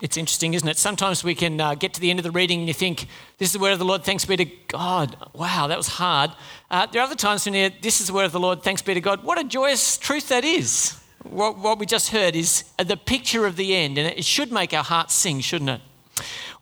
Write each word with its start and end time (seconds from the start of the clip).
It's 0.00 0.16
interesting, 0.16 0.54
isn't 0.54 0.68
it? 0.68 0.78
Sometimes 0.78 1.24
we 1.24 1.34
can 1.34 1.60
uh, 1.60 1.74
get 1.74 1.92
to 1.94 2.00
the 2.00 2.08
end 2.08 2.20
of 2.20 2.22
the 2.22 2.30
reading 2.30 2.60
and 2.60 2.68
you 2.68 2.74
think, 2.74 3.08
this 3.38 3.48
is 3.48 3.52
the 3.52 3.58
word 3.58 3.72
of 3.72 3.80
the 3.80 3.84
Lord, 3.84 4.04
thanks 4.04 4.24
be 4.24 4.36
to 4.36 4.44
God. 4.68 5.16
Wow, 5.34 5.66
that 5.66 5.76
was 5.76 5.88
hard. 5.88 6.30
Uh, 6.70 6.86
there 6.86 7.02
are 7.02 7.04
other 7.04 7.16
times 7.16 7.44
when 7.44 7.54
you 7.54 7.72
this 7.82 8.00
is 8.00 8.06
the 8.06 8.12
word 8.12 8.24
of 8.24 8.30
the 8.30 8.38
Lord, 8.38 8.62
thanks 8.62 8.80
be 8.80 8.94
to 8.94 9.00
God. 9.00 9.24
What 9.24 9.40
a 9.40 9.44
joyous 9.44 9.98
truth 9.98 10.28
that 10.28 10.44
is. 10.44 11.00
What, 11.24 11.58
what 11.58 11.80
we 11.80 11.86
just 11.86 12.10
heard 12.10 12.36
is 12.36 12.62
the 12.78 12.96
picture 12.96 13.44
of 13.44 13.56
the 13.56 13.74
end, 13.74 13.98
and 13.98 14.06
it 14.06 14.24
should 14.24 14.52
make 14.52 14.72
our 14.72 14.84
hearts 14.84 15.14
sing, 15.14 15.40
shouldn't 15.40 15.70
it? 15.70 15.80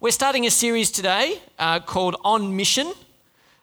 We're 0.01 0.13
starting 0.13 0.47
a 0.47 0.51
series 0.51 0.91
today 0.91 1.43
uh, 1.59 1.81
called 1.81 2.17
On 2.25 2.57
Mission 2.57 2.91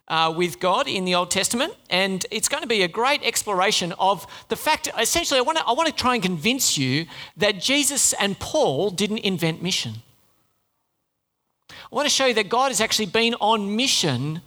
uh, 0.07 0.33
with 0.35 0.59
God 0.59 0.87
in 0.87 1.05
the 1.05 1.15
Old 1.15 1.31
Testament, 1.31 1.73
and 1.89 2.25
it's 2.29 2.49
going 2.49 2.61
to 2.61 2.67
be 2.67 2.81
a 2.81 2.87
great 2.87 3.23
exploration 3.23 3.93
of 3.93 4.27
the 4.49 4.55
fact. 4.55 4.89
Essentially, 4.99 5.39
I 5.39 5.43
want 5.43 5.57
to 5.57 5.65
I 5.65 5.71
want 5.71 5.87
to 5.87 5.95
try 5.95 6.13
and 6.15 6.23
convince 6.23 6.77
you 6.77 7.05
that 7.37 7.59
Jesus 7.59 8.13
and 8.13 8.37
Paul 8.39 8.89
didn't 8.89 9.19
invent 9.19 9.61
mission. 9.61 9.93
I 11.69 11.95
want 11.95 12.05
to 12.05 12.13
show 12.13 12.25
you 12.25 12.33
that 12.33 12.49
God 12.49 12.69
has 12.69 12.81
actually 12.81 13.05
been 13.05 13.35
on 13.35 13.75
mission, 13.75 14.41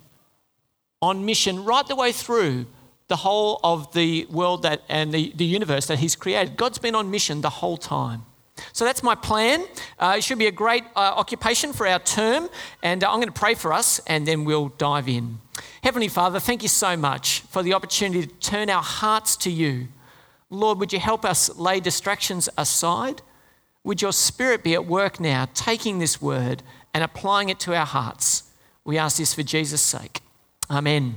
on 1.01 1.25
mission 1.25 1.65
right 1.65 1.87
the 1.87 1.97
way 1.97 2.13
through 2.13 2.67
the 3.09 3.17
whole 3.17 3.61
of 3.63 3.93
the 3.93 4.27
world 4.27 4.63
that 4.63 4.83
and 4.89 5.13
the, 5.13 5.33
the 5.37 5.45
universe 5.45 5.87
that 5.87 6.01
He's 6.01 6.17
created. 6.17 6.57
God's 6.57 6.79
been 6.79 6.95
on 6.95 7.11
mission 7.11 7.41
the 7.41 7.51
whole 7.51 7.77
time. 7.77 8.25
So 8.73 8.85
that's 8.85 9.03
my 9.03 9.15
plan. 9.15 9.65
Uh, 9.99 10.15
it 10.19 10.25
should 10.25 10.39
be 10.39 10.47
a 10.47 10.53
great 10.53 10.85
uh, 10.95 11.15
occupation 11.17 11.73
for 11.73 11.87
our 11.87 11.99
term, 11.99 12.49
and 12.83 13.05
uh, 13.05 13.11
I'm 13.11 13.17
going 13.17 13.33
to 13.33 13.41
pray 13.41 13.55
for 13.55 13.73
us 13.73 14.01
and 14.07 14.27
then 14.27 14.45
we'll 14.45 14.69
dive 14.69 15.09
in. 15.09 15.39
Heavenly 15.83 16.09
Father, 16.09 16.41
thank 16.41 16.63
you 16.63 16.69
so 16.69 16.97
much 16.97 17.41
for 17.41 17.63
the 17.63 17.75
opportunity 17.75 18.27
to 18.27 18.35
turn 18.35 18.71
our 18.71 18.83
hearts 18.83 19.37
to 19.39 19.51
you. 19.51 19.89
Lord, 20.51 20.79
would 20.79 20.93
you 20.93 20.99
help 20.99 21.25
us 21.25 21.57
lay 21.57 21.81
distractions 21.81 22.49
aside? 22.57 23.23
Would 23.85 24.03
your 24.03 24.13
spirit 24.13 24.63
be 24.63 24.75
at 24.75 24.87
work 24.87 25.21
now, 25.21 25.49
taking 25.55 25.99
this 25.99 26.21
word 26.21 26.63
and 26.93 27.05
applying 27.05 27.49
it 27.49 27.61
to 27.61 27.75
our 27.75 27.87
hearts? 27.87 28.45
We 28.85 28.99
ask 28.99 29.19
this 29.19 29.35
for 29.35 29.43
Jesus' 29.43 29.83
sake. 29.83 30.21
Amen. 30.71 31.17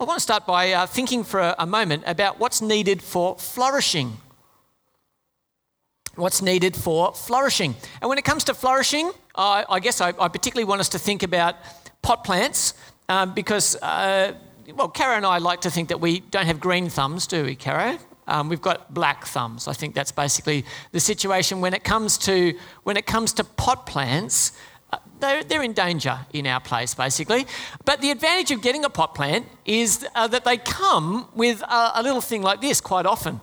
I 0.00 0.04
want 0.04 0.16
to 0.16 0.22
start 0.22 0.46
by 0.46 0.72
uh, 0.72 0.86
thinking 0.86 1.24
for 1.24 1.40
a, 1.40 1.54
a 1.58 1.66
moment 1.66 2.04
about 2.06 2.40
what's 2.40 2.62
needed 2.62 3.02
for 3.02 3.36
flourishing 3.36 4.16
what's 6.16 6.42
needed 6.42 6.76
for 6.76 7.12
flourishing. 7.12 7.74
And 8.00 8.08
when 8.08 8.18
it 8.18 8.24
comes 8.24 8.44
to 8.44 8.54
flourishing, 8.54 9.12
I 9.34 9.80
guess 9.80 10.00
I, 10.00 10.08
I, 10.18 10.28
particularly 10.28 10.64
want 10.64 10.80
us 10.80 10.88
to 10.90 10.98
think 10.98 11.22
about 11.22 11.56
pot 12.02 12.24
plants 12.24 12.74
um, 13.08 13.32
because, 13.32 13.76
uh, 13.76 14.34
well, 14.74 14.88
Caro 14.88 15.16
and 15.16 15.24
I 15.24 15.38
like 15.38 15.62
to 15.62 15.70
think 15.70 15.88
that 15.88 16.00
we 16.00 16.20
don't 16.20 16.46
have 16.46 16.60
green 16.60 16.88
thumbs, 16.88 17.26
do 17.26 17.44
we, 17.44 17.54
Caro? 17.54 17.98
Um, 18.26 18.48
we've 18.48 18.60
got 18.60 18.94
black 18.94 19.26
thumbs. 19.26 19.66
I 19.66 19.72
think 19.72 19.94
that's 19.94 20.12
basically 20.12 20.64
the 20.92 21.00
situation 21.00 21.60
when 21.60 21.74
it 21.74 21.82
comes 21.82 22.16
to 22.18 22.54
when 22.84 22.96
it 22.96 23.06
comes 23.06 23.32
to 23.34 23.44
pot 23.44 23.86
plants. 23.86 24.52
Uh, 24.92 24.98
they're, 25.20 25.42
they're 25.42 25.62
in 25.62 25.72
danger 25.72 26.18
in 26.32 26.46
our 26.46 26.60
place, 26.60 26.94
basically. 26.94 27.46
But 27.84 28.00
the 28.00 28.10
advantage 28.10 28.50
of 28.50 28.62
getting 28.62 28.84
a 28.84 28.90
pot 28.90 29.14
plant 29.14 29.46
is 29.64 30.06
uh, 30.14 30.28
that 30.28 30.44
they 30.44 30.58
come 30.58 31.28
with 31.34 31.62
a, 31.62 31.92
a 31.96 32.02
little 32.02 32.20
thing 32.20 32.42
like 32.42 32.60
this 32.60 32.80
quite 32.80 33.06
often. 33.06 33.40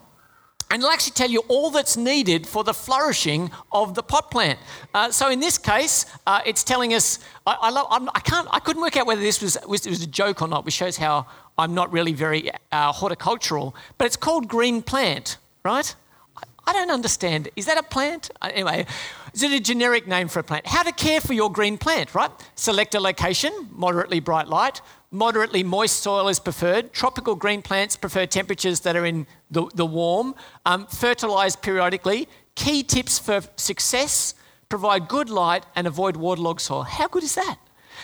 And 0.70 0.82
it'll 0.82 0.92
actually 0.92 1.14
tell 1.14 1.30
you 1.30 1.44
all 1.48 1.72
that's 1.72 1.96
needed 1.96 2.46
for 2.46 2.64
the 2.64 2.74
flourishing 2.74 3.52
of 3.72 3.96
the 3.96 4.04
pot 4.04 4.30
plant. 4.30 4.60
Uh, 4.94 5.12
so 5.12 5.30
in 5.30 5.40
this 5.40 5.58
case, 5.58 6.06
uh, 6.26 6.42
it's 6.46 6.64
telling 6.64 6.94
us. 6.94 7.20
I, 7.46 7.58
I, 7.62 7.70
love, 7.70 7.88
I, 7.90 8.20
can't. 8.20 8.48
I 8.52 8.60
couldn't 8.60 8.82
work 8.82 8.98
out 8.98 9.08
whether 9.08 9.22
this 9.22 9.42
was, 9.42 9.58
was, 9.68 9.88
was 9.88 10.04
a 10.04 10.08
joke 10.08 10.42
or 10.42 10.48
not, 10.48 10.66
which 10.66 10.74
shows 10.74 10.98
how 10.98 11.26
I'm 11.58 11.74
not 11.74 11.92
really 11.94 12.14
very 12.14 12.52
uh, 12.72 12.92
horticultural. 12.92 13.76
But 13.98 14.06
it's 14.06 14.18
called 14.18 14.50
green 14.50 14.82
plant, 14.82 15.38
right? 15.64 15.96
I, 16.36 16.44
I 16.66 16.74
don't 16.74 16.92
understand. 16.92 17.50
Is 17.56 17.66
that 17.68 17.78
a 17.78 17.84
plant? 17.84 18.30
Uh, 18.42 18.50
anyway, 18.54 18.86
is 19.34 19.44
it 19.44 19.54
a 19.54 19.62
generic 19.62 20.06
name 20.06 20.28
for 20.28 20.40
a 20.40 20.44
plant? 20.44 20.68
How 20.68 20.84
to 20.84 20.92
care 20.92 21.22
for 21.22 21.34
your 21.34 21.50
green 21.50 21.78
plant, 21.78 22.14
right? 22.14 22.32
Select 22.56 22.94
a 22.94 23.00
location, 23.00 23.70
moderately 23.72 24.20
bright 24.20 24.50
light, 24.50 24.82
Moderately 25.12 25.64
moist 25.64 26.00
soil 26.02 26.28
is 26.28 26.40
preferred. 26.40 26.92
Tropical 26.92 27.36
green 27.36 27.62
plants 27.62 27.96
prefer 27.96 28.26
temperatures 28.26 28.82
that 28.82 28.96
are 28.96 29.06
in 29.06 29.26
the, 29.50 29.66
the 29.74 29.86
warm. 29.86 30.36
Um, 30.66 30.86
fertilise 30.88 31.56
periodically. 31.56 32.28
Key 32.56 32.84
tips 32.84 33.18
for 33.18 33.42
success 33.56 34.36
provide 34.68 35.08
good 35.08 35.30
light 35.30 35.66
and 35.76 35.88
avoid 35.88 36.18
waterlogged 36.18 36.60
soil. 36.60 36.84
How 36.84 37.08
good 37.08 37.24
is 37.24 37.36
that? 37.36 37.58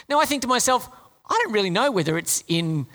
Now 0.07 0.19
I 0.22 0.25
think 0.25 0.41
to 0.44 0.47
myself, 0.47 0.89
I 1.29 1.39
don't 1.44 1.53
really 1.53 1.69
know 1.69 1.91
whether 1.91 2.17
it's 2.17 2.44
in 2.47 2.88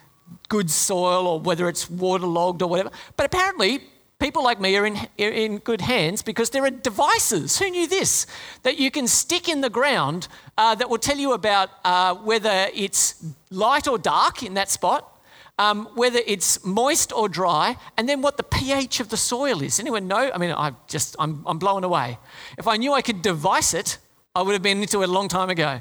good 0.49 0.71
soil 0.71 1.27
or 1.27 1.41
whether 1.41 1.69
it's 1.69 1.91
waterlogged 1.91 2.63
or 2.63 2.69
whatever. 2.69 2.91
But 3.17 3.27
apparently, 3.27 3.83
people 4.19 4.43
like 4.43 4.61
me 4.61 4.77
are 4.77 4.87
in, 4.87 4.97
in 5.17 5.59
good 5.59 5.81
hands 5.81 6.23
because 6.23 6.51
there 6.51 6.65
are 6.65 6.71
devices. 6.71 7.59
Who 7.59 7.71
knew 7.71 7.87
this? 7.87 8.27
That 8.63 8.79
you 8.79 8.91
can 8.91 9.07
stick 9.07 9.49
in 9.49 9.61
the 9.61 9.71
ground 9.71 10.29
uh, 10.57 10.75
that 10.75 10.91
will 10.91 10.99
tell 10.99 11.19
you 11.19 11.33
about 11.33 11.71
uh, 11.85 12.15
whether 12.15 12.69
it's 12.75 13.25
light 13.51 13.87
or 13.87 13.99
dark 13.99 14.43
in 14.43 14.55
that 14.55 14.71
spot. 14.71 15.15
Um, 15.61 15.89
whether 15.97 16.21
it's 16.25 16.65
moist 16.65 17.13
or 17.13 17.29
dry, 17.29 17.77
and 17.97 18.09
then 18.09 18.23
what 18.23 18.37
the 18.37 18.45
pH 18.45 19.01
of 19.01 19.09
the 19.09 19.17
soil 19.17 19.61
is. 19.61 19.81
Anyone 19.81 20.07
know? 20.07 20.31
I 20.33 20.39
mean, 20.39 20.53
I 20.53 20.73
just 20.87 21.17
I'm, 21.19 21.43
I'm 21.47 21.59
blown 21.59 21.83
away. 21.83 22.17
If 22.57 22.69
I 22.69 22.77
knew 22.77 22.93
I 22.93 23.03
could 23.03 23.23
devise 23.23 23.75
it, 23.75 23.99
I 24.37 24.43
would 24.43 24.53
have 24.53 24.63
been 24.63 24.81
into 24.81 25.03
it 25.03 25.09
a 25.09 25.13
long 25.13 25.27
time 25.27 25.51
ago. 25.51 25.81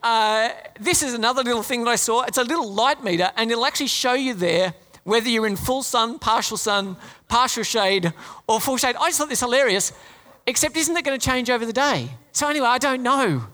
Uh, 0.00 0.50
this 0.78 1.02
is 1.02 1.12
another 1.12 1.42
little 1.42 1.64
thing 1.64 1.82
that 1.82 1.90
I 1.90 1.96
saw. 1.96 2.22
It's 2.22 2.38
a 2.38 2.44
little 2.44 2.72
light 2.72 3.02
meter, 3.02 3.32
and 3.36 3.50
it'll 3.50 3.66
actually 3.66 3.88
show 3.88 4.12
you 4.12 4.32
there 4.32 4.74
whether 5.04 5.28
you're 5.28 5.46
in 5.46 5.56
full 5.56 5.82
sun, 5.82 6.18
partial 6.18 6.56
sun, 6.56 6.96
partial 7.28 7.62
shade, 7.62 8.12
or 8.48 8.60
full 8.60 8.76
shade. 8.76 8.96
I 8.96 9.08
just 9.08 9.18
thought 9.18 9.28
this 9.28 9.40
hilarious, 9.40 9.92
except 10.46 10.76
isn't 10.76 10.96
it 10.96 11.04
going 11.04 11.18
to 11.18 11.24
change 11.24 11.50
over 11.50 11.64
the 11.64 11.72
day? 11.72 12.10
So, 12.32 12.48
anyway, 12.48 12.66
I 12.66 12.78
don't 12.78 13.02
know. 13.02 13.44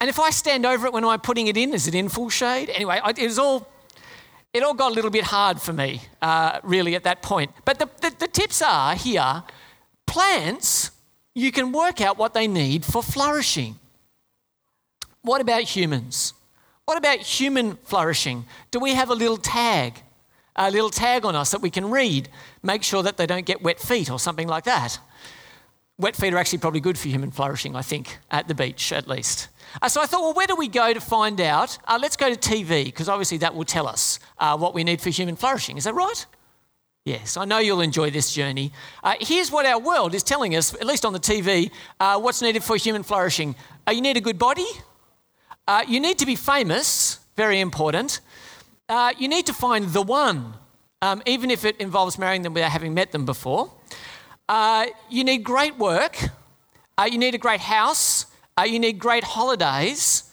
And 0.00 0.08
if 0.08 0.18
I 0.18 0.30
stand 0.30 0.64
over 0.64 0.86
it 0.86 0.92
when 0.92 1.04
I'm 1.04 1.20
putting 1.20 1.46
it 1.46 1.56
in, 1.56 1.74
is 1.74 1.86
it 1.86 1.94
in 1.94 2.08
full 2.08 2.30
shade? 2.30 2.70
Anyway, 2.70 3.00
it 3.04 3.24
was 3.24 3.38
all. 3.38 3.68
It 4.52 4.62
all 4.62 4.74
got 4.74 4.92
a 4.92 4.94
little 4.94 5.10
bit 5.10 5.24
hard 5.24 5.62
for 5.62 5.72
me, 5.72 6.02
uh, 6.20 6.60
really, 6.62 6.94
at 6.94 7.04
that 7.04 7.22
point. 7.22 7.52
But 7.64 7.78
the, 7.78 7.88
the, 8.02 8.14
the 8.18 8.28
tips 8.28 8.60
are 8.60 8.94
here 8.94 9.42
plants, 10.06 10.90
you 11.34 11.50
can 11.50 11.72
work 11.72 12.02
out 12.02 12.18
what 12.18 12.34
they 12.34 12.46
need 12.46 12.84
for 12.84 13.02
flourishing. 13.02 13.76
What 15.22 15.40
about 15.40 15.62
humans? 15.62 16.34
What 16.84 16.98
about 16.98 17.18
human 17.18 17.78
flourishing? 17.84 18.44
Do 18.70 18.78
we 18.78 18.94
have 18.94 19.08
a 19.08 19.14
little 19.14 19.38
tag? 19.38 20.02
A 20.56 20.70
little 20.70 20.90
tag 20.90 21.24
on 21.24 21.34
us 21.34 21.50
that 21.50 21.60
we 21.60 21.70
can 21.70 21.90
read. 21.90 22.28
Make 22.62 22.82
sure 22.82 23.02
that 23.02 23.16
they 23.16 23.26
don't 23.26 23.46
get 23.46 23.62
wet 23.62 23.80
feet 23.80 24.10
or 24.10 24.18
something 24.18 24.48
like 24.48 24.64
that. 24.64 24.98
Wet 25.98 26.16
feet 26.16 26.32
are 26.34 26.38
actually 26.38 26.58
probably 26.58 26.80
good 26.80 26.98
for 26.98 27.08
human 27.08 27.30
flourishing, 27.30 27.76
I 27.76 27.82
think, 27.82 28.18
at 28.30 28.48
the 28.48 28.54
beach 28.54 28.92
at 28.92 29.06
least. 29.06 29.48
Uh, 29.80 29.88
so 29.88 30.02
I 30.02 30.06
thought, 30.06 30.20
well, 30.20 30.34
where 30.34 30.46
do 30.46 30.56
we 30.56 30.68
go 30.68 30.92
to 30.92 31.00
find 31.00 31.40
out? 31.40 31.78
Uh, 31.86 31.98
let's 32.00 32.16
go 32.16 32.34
to 32.34 32.36
TV, 32.36 32.86
because 32.86 33.08
obviously 33.08 33.38
that 33.38 33.54
will 33.54 33.64
tell 33.64 33.86
us 33.86 34.18
uh, 34.38 34.56
what 34.56 34.74
we 34.74 34.84
need 34.84 35.00
for 35.00 35.10
human 35.10 35.36
flourishing. 35.36 35.76
Is 35.76 35.84
that 35.84 35.94
right? 35.94 36.26
Yes, 37.04 37.36
I 37.36 37.44
know 37.44 37.58
you'll 37.58 37.80
enjoy 37.80 38.10
this 38.10 38.32
journey. 38.32 38.72
Uh, 39.02 39.14
here's 39.20 39.50
what 39.50 39.66
our 39.66 39.78
world 39.78 40.14
is 40.14 40.22
telling 40.22 40.54
us, 40.54 40.72
at 40.74 40.86
least 40.86 41.04
on 41.04 41.12
the 41.12 41.20
TV, 41.20 41.70
uh, 42.00 42.18
what's 42.18 42.42
needed 42.42 42.62
for 42.62 42.76
human 42.76 43.02
flourishing. 43.02 43.54
Uh, 43.86 43.92
you 43.92 44.00
need 44.00 44.16
a 44.16 44.20
good 44.20 44.38
body. 44.38 44.66
you 45.88 46.00
need 46.00 46.18
to 46.18 46.26
be 46.26 46.36
famous, 46.36 47.18
very 47.36 47.60
important 47.60 48.20
uh, 48.88 49.12
you 49.18 49.28
need 49.28 49.46
to 49.46 49.54
find 49.54 49.88
the 49.92 50.02
one, 50.02 50.54
um, 51.00 51.22
even 51.26 51.50
if 51.50 51.64
it 51.64 51.76
involves 51.78 52.18
marrying 52.18 52.42
them 52.42 52.54
without 52.54 52.70
having 52.70 52.94
met 52.94 53.12
them 53.12 53.24
before. 53.24 53.70
Uh, 54.48 54.86
you 55.08 55.24
need 55.24 55.44
great 55.44 55.78
work. 55.78 56.16
Uh, 56.98 57.08
you 57.10 57.18
need 57.18 57.34
a 57.34 57.38
great 57.38 57.60
house. 57.60 58.26
Uh, 58.58 58.62
you 58.62 58.78
need 58.78 58.98
great 58.98 59.24
holidays. 59.24 60.30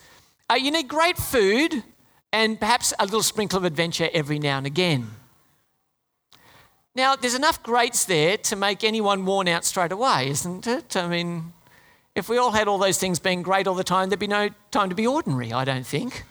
Uh, 0.49 0.55
you 0.55 0.71
need 0.71 0.88
great 0.88 1.17
food 1.17 1.83
and 2.31 2.59
perhaps 2.59 2.93
a 2.99 3.05
little 3.05 3.23
sprinkle 3.23 3.57
of 3.57 3.63
adventure 3.63 4.09
every 4.13 4.39
now 4.39 4.57
and 4.57 4.67
again. 4.67 5.07
Now, 6.95 7.15
there's 7.15 7.35
enough 7.35 7.63
greats 7.63 8.05
there 8.05 8.35
to 8.38 8.55
make 8.55 8.83
anyone 8.83 9.25
worn 9.25 9.47
out 9.47 9.63
straight 9.63 9.91
away, 9.91 10.29
isn't 10.29 10.67
it? 10.67 10.97
I 10.97 11.07
mean, 11.07 11.53
if 12.15 12.27
we 12.27 12.38
all 12.38 12.51
had 12.51 12.68
all 12.68 12.77
those 12.77 12.97
things 12.97 13.19
being 13.19 13.41
great 13.41 13.68
all 13.68 13.75
the 13.75 13.83
time, 13.83 14.09
there'd 14.09 14.19
be 14.19 14.27
no 14.27 14.50
time 14.71 14.89
to 14.89 14.95
be 14.95 15.07
ordinary, 15.07 15.53
I 15.53 15.63
don't 15.63 15.85
think. 15.85 16.25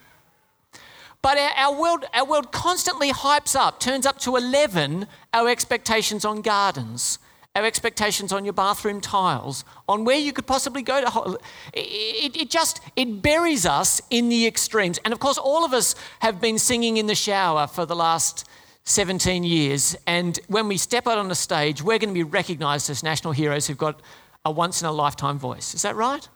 But 1.22 1.38
our, 1.38 1.50
our, 1.56 1.80
world, 1.80 2.04
our 2.14 2.24
world 2.24 2.52
constantly 2.52 3.10
hypes 3.10 3.56
up, 3.56 3.80
turns 3.80 4.06
up 4.06 4.18
to 4.20 4.36
11 4.36 5.06
our 5.32 5.48
expectations 5.48 6.24
on 6.24 6.42
gardens, 6.42 7.18
our 7.56 7.64
expectations 7.64 8.32
on 8.32 8.44
your 8.44 8.54
bathroom 8.54 9.00
tiles, 9.00 9.64
on 9.88 10.04
where 10.04 10.16
you 10.16 10.32
could 10.32 10.46
possibly 10.46 10.82
go 10.82 11.00
to. 11.00 11.38
It, 11.74 12.36
it 12.36 12.50
just, 12.50 12.80
it 12.94 13.20
buries 13.20 13.66
us 13.66 14.00
in 14.10 14.28
the 14.28 14.46
extremes. 14.46 14.98
And 15.04 15.12
of 15.12 15.18
course, 15.18 15.38
all 15.38 15.64
of 15.64 15.72
us 15.72 15.96
have 16.20 16.40
been 16.40 16.58
singing 16.58 16.98
in 16.98 17.06
the 17.06 17.16
shower 17.16 17.66
for 17.66 17.84
the 17.84 17.96
last 17.96 18.48
17 18.84 19.42
years. 19.42 19.96
And 20.06 20.38
when 20.46 20.68
we 20.68 20.76
step 20.76 21.06
out 21.06 21.18
on 21.18 21.28
the 21.28 21.34
stage, 21.34 21.82
we're 21.82 21.98
going 21.98 22.10
to 22.10 22.14
be 22.14 22.22
recognized 22.22 22.88
as 22.90 23.02
national 23.02 23.32
heroes 23.32 23.66
who've 23.66 23.76
got 23.76 24.00
a 24.44 24.50
once 24.50 24.80
in 24.80 24.88
a 24.88 24.92
lifetime 24.92 25.38
voice. 25.38 25.74
Is 25.74 25.82
that 25.82 25.96
right? 25.96 26.26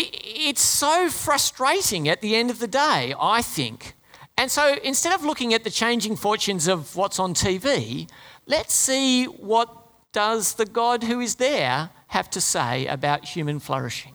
It's 0.00 0.62
so 0.62 1.10
frustrating 1.10 2.08
at 2.08 2.20
the 2.20 2.36
end 2.36 2.50
of 2.50 2.58
the 2.58 2.68
day, 2.68 3.14
I 3.18 3.42
think. 3.42 3.94
And 4.36 4.50
so 4.50 4.76
instead 4.84 5.12
of 5.12 5.24
looking 5.24 5.52
at 5.52 5.64
the 5.64 5.70
changing 5.70 6.16
fortunes 6.16 6.68
of 6.68 6.94
what's 6.94 7.18
on 7.18 7.34
TV, 7.34 8.08
let's 8.46 8.72
see 8.72 9.24
what 9.24 9.68
does 10.12 10.54
the 10.54 10.66
God 10.66 11.02
who 11.02 11.20
is 11.20 11.34
there 11.36 11.90
have 12.08 12.30
to 12.30 12.40
say 12.40 12.86
about 12.86 13.24
human 13.24 13.58
flourishing? 13.58 14.14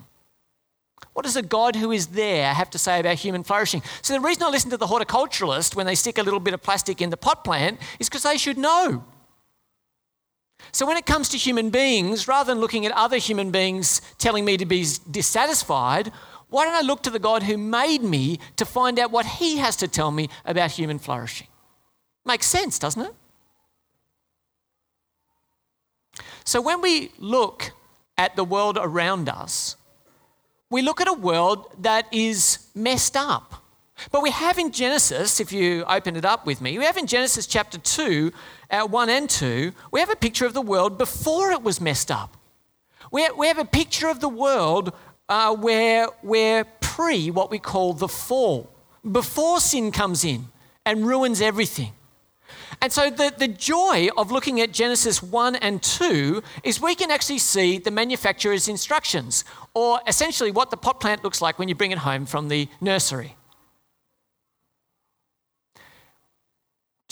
What 1.12 1.26
does 1.26 1.36
a 1.36 1.44
God 1.44 1.76
who 1.76 1.92
is 1.92 2.08
there 2.08 2.54
have 2.54 2.70
to 2.72 2.80
say 2.80 3.00
about 3.00 3.16
human 3.16 3.44
flourishing? 3.44 3.84
So, 4.02 4.14
the 4.14 4.20
reason 4.20 4.44
I 4.44 4.50
listen 4.50 4.72
to 4.72 4.78
the 4.78 4.88
horticulturalist 4.88 5.76
when 5.76 5.86
they 5.86 5.94
stick 5.94 6.18
a 6.18 6.24
little 6.24 6.40
bit 6.40 6.56
of 6.56 6.64
plastic 6.64 7.02
in 7.02 7.12
the 7.12 7.18
pot 7.18 7.44
plant 7.44 7.80
is 8.00 8.10
because 8.10 8.24
they 8.24 8.38
should 8.38 8.58
know. 8.58 9.04
So, 10.72 10.86
when 10.86 10.98
it 10.98 11.06
comes 11.06 11.30
to 11.30 11.38
human 11.38 11.70
beings, 11.70 12.28
rather 12.28 12.52
than 12.52 12.62
looking 12.62 12.86
at 12.86 12.92
other 12.94 13.18
human 13.18 13.52
beings 13.52 14.02
telling 14.18 14.46
me 14.46 14.58
to 14.58 14.66
be 14.66 14.86
dissatisfied, 15.10 16.12
why 16.50 16.66
don't 16.66 16.76
I 16.76 16.82
look 16.82 17.04
to 17.04 17.10
the 17.10 17.20
God 17.20 17.44
who 17.44 17.58
made 17.58 18.04
me 18.04 18.40
to 18.58 18.66
find 18.66 19.00
out 19.00 19.12
what 19.12 19.26
he 19.26 19.58
has 19.58 19.76
to 19.78 19.88
tell 19.88 20.12
me 20.12 20.30
about 20.46 20.72
human 20.72 21.00
flourishing? 21.00 21.48
Makes 22.26 22.46
sense, 22.48 22.80
doesn't 22.80 23.02
it? 23.02 23.14
So, 26.44 26.62
when 26.62 26.82
we 26.82 27.12
look 27.18 27.72
at 28.18 28.36
the 28.36 28.44
world 28.44 28.78
around 28.80 29.30
us, 29.30 29.76
we 30.70 30.82
look 30.82 31.02
at 31.02 31.08
a 31.08 31.14
world 31.14 31.68
that 31.82 32.08
is 32.12 32.68
messed 32.74 33.16
up. 33.16 33.63
But 34.12 34.22
we 34.24 34.32
have 34.32 34.58
in 34.58 34.72
Genesis, 34.72 35.40
if 35.40 35.52
you 35.52 35.84
open 35.86 36.16
it 36.16 36.26
up 36.26 36.46
with 36.46 36.62
me, 36.62 36.78
we 36.78 36.86
have 36.86 36.98
in 36.98 37.08
Genesis 37.08 37.48
chapter 37.48 37.78
2, 37.78 38.32
uh, 38.72 38.88
1 38.88 39.10
and 39.10 39.30
2, 39.30 39.72
we 39.92 40.00
have 40.00 40.10
a 40.10 40.16
picture 40.16 40.46
of 40.46 40.54
the 40.54 40.62
world 40.62 40.98
before 40.98 41.52
it 41.52 41.64
was 41.64 41.80
messed 41.80 42.12
up. 42.12 42.38
We 43.12 43.24
have, 43.24 43.38
we 43.38 43.48
have 43.48 43.60
a 43.60 43.66
picture 43.66 44.10
of 44.10 44.20
the 44.20 44.30
world 44.30 44.94
uh, 45.30 45.56
where 45.56 46.08
we're 46.22 46.66
pre 46.80 47.32
what 47.32 47.50
we 47.50 47.60
call 47.60 47.94
the 47.94 48.08
fall, 48.08 48.70
before 49.10 49.60
sin 49.60 49.92
comes 49.92 50.24
in 50.24 50.46
and 50.86 51.06
ruins 51.08 51.42
everything. 51.42 51.94
And 52.82 52.92
so, 52.92 53.10
the, 53.10 53.34
the 53.38 53.48
joy 53.48 54.10
of 54.18 54.32
looking 54.32 54.60
at 54.60 54.72
Genesis 54.72 55.24
1 55.24 55.56
and 55.58 55.82
2 55.82 56.44
is 56.64 56.82
we 56.82 56.96
can 56.96 57.12
actually 57.12 57.38
see 57.38 57.78
the 57.78 57.92
manufacturer's 57.92 58.68
instructions, 58.68 59.46
or 59.74 60.00
essentially 60.08 60.52
what 60.52 60.72
the 60.72 60.78
pot 60.78 61.00
plant 61.00 61.24
looks 61.24 61.42
like 61.42 61.60
when 61.60 61.70
you 61.70 61.76
bring 61.76 61.92
it 61.92 62.00
home 62.00 62.26
from 62.26 62.50
the 62.50 62.68
nursery. 62.82 63.36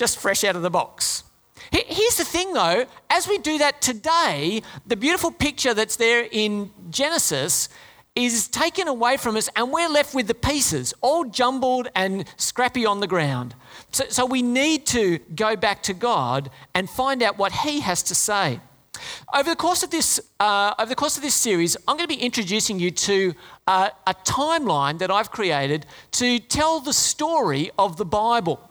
Just 0.01 0.17
fresh 0.17 0.43
out 0.43 0.55
of 0.55 0.63
the 0.63 0.71
box. 0.71 1.25
Here's 1.71 2.17
the 2.17 2.25
thing 2.25 2.53
though, 2.53 2.87
as 3.11 3.27
we 3.27 3.37
do 3.37 3.59
that 3.59 3.83
today, 3.83 4.63
the 4.87 4.95
beautiful 4.95 5.29
picture 5.29 5.75
that's 5.75 5.95
there 5.95 6.27
in 6.31 6.71
Genesis 6.89 7.69
is 8.15 8.47
taken 8.47 8.87
away 8.87 9.17
from 9.17 9.37
us 9.37 9.47
and 9.55 9.71
we're 9.71 9.87
left 9.87 10.15
with 10.15 10.25
the 10.25 10.33
pieces, 10.33 10.95
all 11.01 11.25
jumbled 11.25 11.87
and 11.93 12.25
scrappy 12.37 12.83
on 12.83 12.99
the 12.99 13.05
ground. 13.05 13.53
So, 13.91 14.05
so 14.09 14.25
we 14.25 14.41
need 14.41 14.87
to 14.87 15.19
go 15.35 15.55
back 15.55 15.83
to 15.83 15.93
God 15.93 16.49
and 16.73 16.89
find 16.89 17.21
out 17.21 17.37
what 17.37 17.51
He 17.51 17.81
has 17.81 18.01
to 18.01 18.15
say. 18.15 18.59
Over 19.31 19.51
the 19.51 19.55
course 19.55 19.83
of 19.83 19.91
this, 19.91 20.19
uh, 20.39 20.73
over 20.79 20.89
the 20.89 20.95
course 20.95 21.15
of 21.15 21.21
this 21.21 21.35
series, 21.35 21.77
I'm 21.87 21.95
going 21.95 22.09
to 22.09 22.15
be 22.17 22.23
introducing 22.23 22.79
you 22.79 22.89
to 22.89 23.35
uh, 23.67 23.89
a 24.07 24.15
timeline 24.15 24.97
that 24.97 25.11
I've 25.11 25.29
created 25.29 25.85
to 26.13 26.39
tell 26.39 26.79
the 26.79 26.91
story 26.91 27.69
of 27.77 27.97
the 27.97 28.05
Bible. 28.05 28.67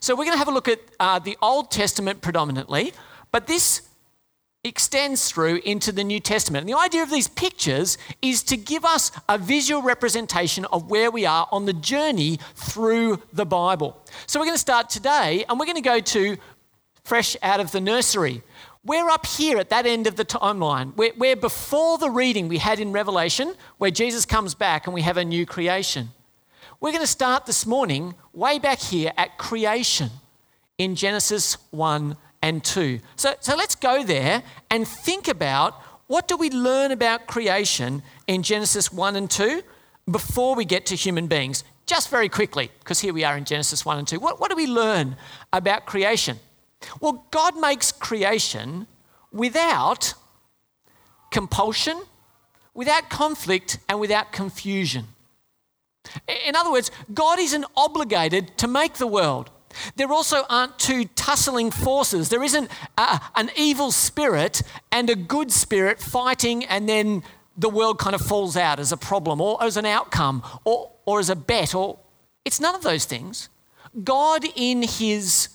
So 0.00 0.14
we're 0.14 0.24
going 0.24 0.34
to 0.34 0.38
have 0.38 0.48
a 0.48 0.52
look 0.52 0.68
at 0.68 0.80
uh, 1.00 1.18
the 1.18 1.36
Old 1.42 1.70
Testament 1.70 2.20
predominantly, 2.20 2.92
but 3.30 3.46
this 3.46 3.82
extends 4.64 5.30
through 5.30 5.60
into 5.64 5.92
the 5.92 6.02
New 6.02 6.18
Testament. 6.18 6.62
And 6.62 6.68
the 6.68 6.78
idea 6.78 7.02
of 7.02 7.10
these 7.10 7.28
pictures 7.28 7.98
is 8.22 8.42
to 8.44 8.56
give 8.56 8.84
us 8.84 9.12
a 9.28 9.36
visual 9.36 9.82
representation 9.82 10.64
of 10.66 10.90
where 10.90 11.10
we 11.10 11.26
are 11.26 11.46
on 11.52 11.66
the 11.66 11.74
journey 11.74 12.38
through 12.54 13.22
the 13.32 13.44
Bible. 13.44 14.00
So 14.26 14.40
we're 14.40 14.46
going 14.46 14.54
to 14.54 14.58
start 14.58 14.88
today 14.88 15.44
and 15.48 15.60
we're 15.60 15.66
going 15.66 15.76
to 15.76 15.82
go 15.82 16.00
to 16.00 16.38
fresh 17.04 17.36
out 17.42 17.60
of 17.60 17.72
the 17.72 17.80
nursery. 17.80 18.42
We're 18.86 19.08
up 19.08 19.26
here 19.26 19.58
at 19.58 19.68
that 19.68 19.86
end 19.86 20.06
of 20.06 20.16
the 20.16 20.24
timeline. 20.24 20.96
We're, 20.96 21.12
we're 21.16 21.36
before 21.36 21.98
the 21.98 22.10
reading 22.10 22.48
we 22.48 22.58
had 22.58 22.80
in 22.80 22.92
Revelation, 22.92 23.54
where 23.78 23.90
Jesus 23.90 24.24
comes 24.24 24.54
back 24.54 24.86
and 24.86 24.94
we 24.94 25.02
have 25.02 25.18
a 25.18 25.24
new 25.24 25.44
creation. 25.44 26.10
We're 26.84 26.90
going 26.90 27.00
to 27.00 27.06
start 27.06 27.46
this 27.46 27.64
morning 27.64 28.14
way 28.34 28.58
back 28.58 28.78
here 28.78 29.10
at 29.16 29.38
creation 29.38 30.10
in 30.76 30.96
Genesis 30.96 31.56
1 31.70 32.14
and 32.42 32.62
2. 32.62 33.00
So, 33.16 33.32
so 33.40 33.56
let's 33.56 33.74
go 33.74 34.04
there 34.04 34.42
and 34.70 34.86
think 34.86 35.26
about 35.26 35.80
what 36.08 36.28
do 36.28 36.36
we 36.36 36.50
learn 36.50 36.92
about 36.92 37.26
creation 37.26 38.02
in 38.26 38.42
Genesis 38.42 38.92
1 38.92 39.16
and 39.16 39.30
2 39.30 39.62
before 40.10 40.54
we 40.54 40.66
get 40.66 40.84
to 40.84 40.94
human 40.94 41.26
beings? 41.26 41.64
Just 41.86 42.10
very 42.10 42.28
quickly, 42.28 42.70
because 42.80 43.00
here 43.00 43.14
we 43.14 43.24
are 43.24 43.38
in 43.38 43.46
Genesis 43.46 43.86
1 43.86 44.00
and 44.00 44.06
2. 44.06 44.20
What, 44.20 44.38
what 44.38 44.50
do 44.50 44.54
we 44.56 44.66
learn 44.66 45.16
about 45.54 45.86
creation? 45.86 46.36
Well, 47.00 47.26
God 47.30 47.58
makes 47.58 47.92
creation 47.92 48.86
without 49.32 50.12
compulsion, 51.30 52.02
without 52.74 53.08
conflict, 53.08 53.78
and 53.88 53.98
without 54.00 54.32
confusion. 54.32 55.06
In 56.46 56.54
other 56.56 56.70
words, 56.70 56.90
God 57.12 57.38
isn't 57.38 57.64
obligated 57.76 58.56
to 58.58 58.68
make 58.68 58.94
the 58.94 59.06
world. 59.06 59.50
There 59.96 60.12
also 60.12 60.44
aren't 60.48 60.78
two 60.78 61.04
tussling 61.16 61.70
forces. 61.70 62.28
There 62.28 62.42
isn't 62.42 62.70
a, 62.96 63.20
an 63.34 63.50
evil 63.56 63.90
spirit 63.90 64.62
and 64.92 65.10
a 65.10 65.16
good 65.16 65.50
spirit 65.50 66.00
fighting, 66.00 66.64
and 66.64 66.88
then 66.88 67.22
the 67.56 67.68
world 67.68 67.98
kind 67.98 68.14
of 68.14 68.20
falls 68.20 68.56
out 68.56 68.78
as 68.78 68.92
a 68.92 68.96
problem 68.96 69.40
or 69.40 69.62
as 69.62 69.76
an 69.76 69.86
outcome 69.86 70.42
or, 70.64 70.92
or 71.04 71.18
as 71.18 71.30
a 71.30 71.36
bet. 71.36 71.74
Or 71.74 71.98
it's 72.44 72.60
none 72.60 72.74
of 72.74 72.82
those 72.82 73.04
things. 73.04 73.48
God, 74.02 74.44
in 74.54 74.82
His 74.82 75.48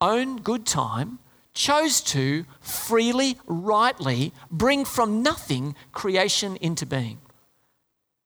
own 0.00 0.38
good 0.38 0.66
time, 0.66 1.18
chose 1.54 2.00
to 2.00 2.44
freely, 2.60 3.38
rightly 3.46 4.32
bring 4.50 4.84
from 4.84 5.22
nothing 5.22 5.74
creation 5.92 6.56
into 6.56 6.86
being. 6.86 7.18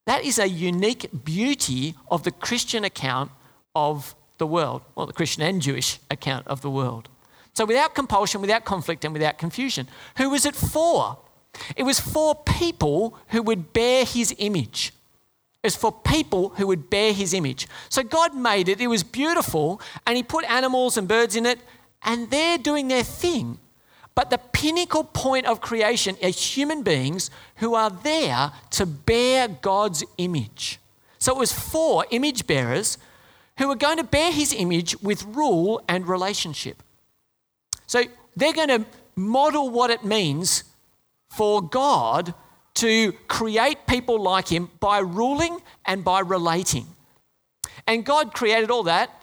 That 0.06 0.25
is 0.25 0.38
a 0.38 0.49
unique 0.49 1.25
beauty 1.25 1.94
of 2.08 2.23
the 2.23 2.31
Christian 2.31 2.85
account 2.85 3.31
of 3.75 4.14
the 4.38 4.47
world, 4.47 4.82
well, 4.94 5.06
the 5.06 5.12
Christian 5.12 5.43
and 5.43 5.61
Jewish 5.61 5.99
account 6.11 6.47
of 6.47 6.61
the 6.61 6.70
world. 6.70 7.08
So 7.55 7.64
without 7.64 7.94
compulsion, 7.94 8.41
without 8.41 8.64
conflict, 8.64 9.05
and 9.05 9.12
without 9.12 9.38
confusion. 9.38 9.88
Who 10.19 10.31
was 10.31 10.44
it 10.44 10.55
for? 10.55 11.19
It 11.75 11.85
was 11.85 11.99
for 11.99 12.35
people 12.35 13.19
who 13.29 13.43
would 13.43 13.73
bear 13.73 14.05
his 14.05 14.35
image. 14.38 14.93
It 15.62 15.69
was 15.69 15.76
for 15.76 15.91
people 15.91 16.50
who 16.50 16.67
would 16.67 16.91
bear 16.91 17.12
his 17.12 17.32
image. 17.32 17.67
So 17.88 18.03
God 18.03 18.37
made 18.37 18.69
it, 18.69 18.81
it 18.81 18.87
was 18.88 19.03
beautiful, 19.03 19.81
and 20.06 20.17
he 20.17 20.23
put 20.23 20.44
animals 20.44 20.97
and 20.97 21.08
birds 21.08 21.35
in 21.35 21.47
it, 21.47 21.58
and 22.03 22.31
they're 22.31 22.58
doing 22.58 22.88
their 22.88 23.03
thing. 23.03 23.58
But 24.17 24.31
the 24.31 24.39
pinnacle 24.39 25.05
point 25.05 25.47
of 25.47 25.61
creation 25.61 26.17
are 26.23 26.31
human 26.31 26.83
beings 26.83 27.31
who 27.57 27.75
are 27.75 27.91
there 27.91 28.51
to 28.70 28.87
bear 28.87 29.46
God's 29.46 30.03
image. 30.19 30.81
So 31.19 31.37
it 31.37 31.39
was 31.39 31.53
for 31.53 32.06
image 32.11 32.46
bearers 32.46 32.99
who 33.58 33.70
are 33.70 33.77
going 33.77 33.99
to 33.99 34.05
bear 34.05 34.32
his 34.32 34.55
image 34.55 35.01
with 35.03 35.23
rule 35.25 35.82
and 35.87 36.08
relationship. 36.08 36.82
So 37.87 38.05
they're 38.35 38.55
going 38.55 38.69
to 38.69 38.87
model 39.15 39.70
what 39.70 39.91
it 39.91 40.03
means 40.03 40.65
for 41.29 41.63
God 41.63 42.32
to 42.75 43.13
create 43.29 43.87
people 43.87 44.20
like 44.20 44.49
him 44.49 44.70
by 44.81 44.99
ruling 44.99 45.61
and 45.85 46.03
by 46.03 46.20
relating. 46.20 46.87
And 47.87 48.05
God 48.05 48.32
created 48.32 48.70
all 48.70 48.85
that 48.85 49.16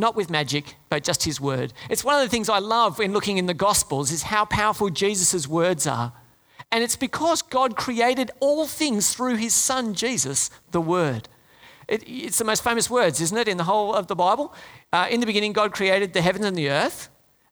not 0.00 0.16
with 0.16 0.30
magic, 0.30 0.74
but 0.88 1.04
just 1.04 1.22
his 1.22 1.40
word. 1.40 1.72
It's 1.88 2.02
one 2.02 2.16
of 2.16 2.22
the 2.22 2.28
things 2.28 2.48
I 2.48 2.58
love 2.58 2.98
when 2.98 3.12
looking 3.12 3.38
in 3.38 3.46
the 3.46 3.54
gospels 3.54 4.10
is 4.10 4.24
how 4.24 4.44
powerful 4.44 4.90
Jesus' 4.90 5.46
words 5.46 5.86
are. 5.86 6.12
And 6.72 6.82
it's 6.82 6.96
because 6.96 7.42
God 7.42 7.76
created 7.76 8.30
all 8.40 8.66
things 8.66 9.14
through 9.14 9.36
his 9.36 9.54
son 9.54 9.94
Jesus, 9.94 10.50
the 10.70 10.80
word. 10.80 11.28
It, 11.88 12.04
it's 12.06 12.38
the 12.38 12.44
most 12.44 12.62
famous 12.62 12.88
words, 12.88 13.20
isn't 13.20 13.36
it, 13.36 13.48
in 13.48 13.56
the 13.56 13.64
whole 13.64 13.94
of 13.94 14.06
the 14.06 14.14
Bible? 14.16 14.54
Uh, 14.92 15.08
in 15.10 15.20
the 15.20 15.26
beginning, 15.26 15.52
God 15.52 15.72
created 15.72 16.12
the 16.12 16.22
heavens 16.22 16.46
and 16.46 16.56
the 16.56 16.70
earth. 16.70 17.08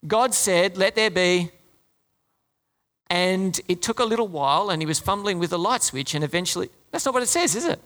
God 0.07 0.35
said, 0.35 0.77
Let 0.77 0.95
there 0.95 1.11
be. 1.11 1.51
And 3.11 3.61
it 3.69 3.83
took 3.83 3.99
a 3.99 4.05
little 4.05 4.29
while, 4.29 4.71
and 4.71 4.81
he 4.81 4.87
was 4.87 5.01
fumbling 5.01 5.39
with 5.39 5.51
the 5.51 5.59
light 5.59 5.83
switch, 5.83 6.15
and 6.15 6.23
eventually, 6.23 6.71
that's 6.93 7.05
not 7.05 7.15
what 7.15 7.23
it 7.23 7.29
says, 7.29 7.57
is 7.57 7.67
it? 7.67 7.81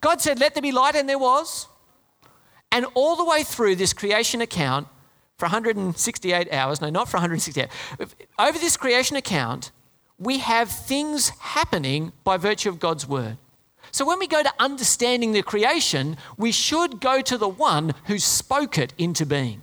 God 0.00 0.20
said, 0.20 0.38
Let 0.38 0.54
there 0.54 0.62
be 0.62 0.72
light, 0.72 0.94
and 0.94 1.08
there 1.08 1.18
was. 1.18 1.66
And 2.70 2.86
all 2.94 3.16
the 3.16 3.24
way 3.24 3.42
through 3.42 3.76
this 3.76 3.92
creation 3.92 4.40
account, 4.40 4.88
for 5.36 5.46
168 5.46 6.52
hours, 6.52 6.80
no, 6.80 6.90
not 6.90 7.08
for 7.08 7.16
168, 7.16 7.68
over 8.38 8.58
this 8.58 8.76
creation 8.76 9.16
account, 9.16 9.70
we 10.18 10.38
have 10.38 10.70
things 10.70 11.30
happening 11.38 12.12
by 12.24 12.36
virtue 12.36 12.68
of 12.68 12.80
God's 12.80 13.06
word. 13.06 13.38
So 13.92 14.04
when 14.04 14.18
we 14.18 14.26
go 14.26 14.42
to 14.42 14.52
understanding 14.58 15.32
the 15.32 15.42
creation, 15.42 16.16
we 16.36 16.52
should 16.52 17.00
go 17.00 17.20
to 17.20 17.38
the 17.38 17.48
one 17.48 17.94
who 18.06 18.18
spoke 18.18 18.76
it 18.78 18.92
into 18.98 19.24
being. 19.24 19.62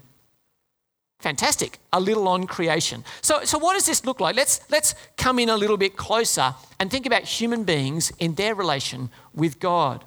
Fantastic. 1.20 1.80
A 1.94 2.00
little 2.00 2.28
on 2.28 2.46
creation. 2.46 3.04
So, 3.22 3.44
so 3.44 3.58
what 3.58 3.74
does 3.74 3.86
this 3.86 4.06
look 4.06 4.20
like? 4.20 4.36
Let's, 4.36 4.62
let's 4.70 4.96
come 5.18 5.40
in 5.40 5.50
a 5.50 5.58
little 5.58 5.78
bit 5.78 5.98
closer 5.98 6.54
and 6.80 6.90
think 6.90 7.06
about 7.06 7.24
human 7.24 7.64
beings 7.64 8.12
in 8.20 8.36
their 8.36 8.56
relation 8.56 9.10
with 9.34 9.60
God. 9.60 10.06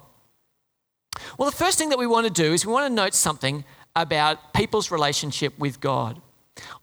Well, 1.37 1.49
the 1.49 1.55
first 1.55 1.77
thing 1.77 1.89
that 1.89 1.99
we 1.99 2.07
want 2.07 2.27
to 2.27 2.33
do 2.33 2.53
is 2.53 2.65
we 2.65 2.73
want 2.73 2.87
to 2.87 2.93
note 2.93 3.13
something 3.13 3.63
about 3.95 4.53
people's 4.53 4.91
relationship 4.91 5.57
with 5.57 5.79
God. 5.79 6.21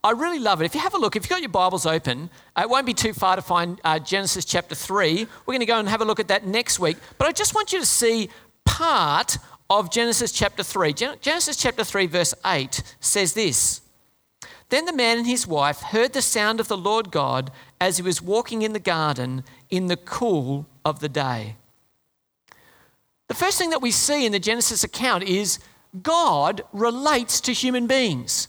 I 0.03 0.13
really 0.13 0.39
love 0.39 0.63
it. 0.63 0.65
If 0.65 0.75
you 0.75 0.81
have 0.81 0.95
a 0.95 0.99
look, 0.99 1.17
if 1.17 1.25
you've 1.25 1.31
got 1.31 1.41
your 1.41 1.51
Bibles 1.51 1.85
open, 1.85 2.31
uh, 2.57 2.63
it 2.63 2.71
won't 2.71 2.87
be 2.87 2.95
too 2.95 3.13
far 3.13 3.37
to 3.37 3.43
find 3.43 3.81
uh, 3.85 3.99
Genesis 3.99 4.45
chapter 4.45 4.75
3. 4.75 5.27
We're 5.45 5.53
going 5.53 5.61
to 5.61 5.67
go 5.67 5.79
and 5.79 5.89
have 5.89 6.01
a 6.01 6.05
look 6.05 6.21
at 6.21 6.29
that 6.29 6.47
next 6.47 6.79
week. 6.79 6.97
But 7.19 7.29
I 7.29 7.33
just 7.33 7.55
want 7.55 7.73
you 7.73 7.81
to 7.81 7.87
see 7.87 8.31
part 8.65 9.39
of 9.69 9.91
Genesis 9.91 10.33
chapter 10.33 10.63
3. 10.63 10.93
Gen- 10.93 11.17
Genesis 11.21 11.57
chapter 11.57 11.85
3, 11.85 12.07
verse 12.07 12.35
8 12.45 12.83
says 13.01 13.35
this 13.35 13.83
Then 14.71 14.87
the 14.87 14.93
man 14.93 15.19
and 15.19 15.27
his 15.27 15.47
wife 15.47 15.81
heard 15.81 16.13
the 16.13 16.23
sound 16.23 16.61
of 16.61 16.69
the 16.69 16.77
Lord 16.77 17.11
God 17.11 17.51
as 17.81 17.99
he 17.99 18.03
was 18.03 18.23
walking 18.23 18.63
in 18.63 18.73
the 18.73 18.79
garden 18.79 19.45
in 19.69 19.87
the 19.87 19.97
cool 19.97 20.67
of 20.85 21.01
the 21.01 21.09
day. 21.09 21.57
The 23.29 23.35
first 23.35 23.59
thing 23.59 23.71
that 23.71 23.83
we 23.83 23.91
see 23.91 24.25
in 24.25 24.33
the 24.33 24.39
Genesis 24.39 24.85
account 24.85 25.25
is 25.25 25.59
God 26.03 26.63
relates 26.73 27.41
to 27.43 27.53
human 27.53 27.87
beings. 27.87 28.49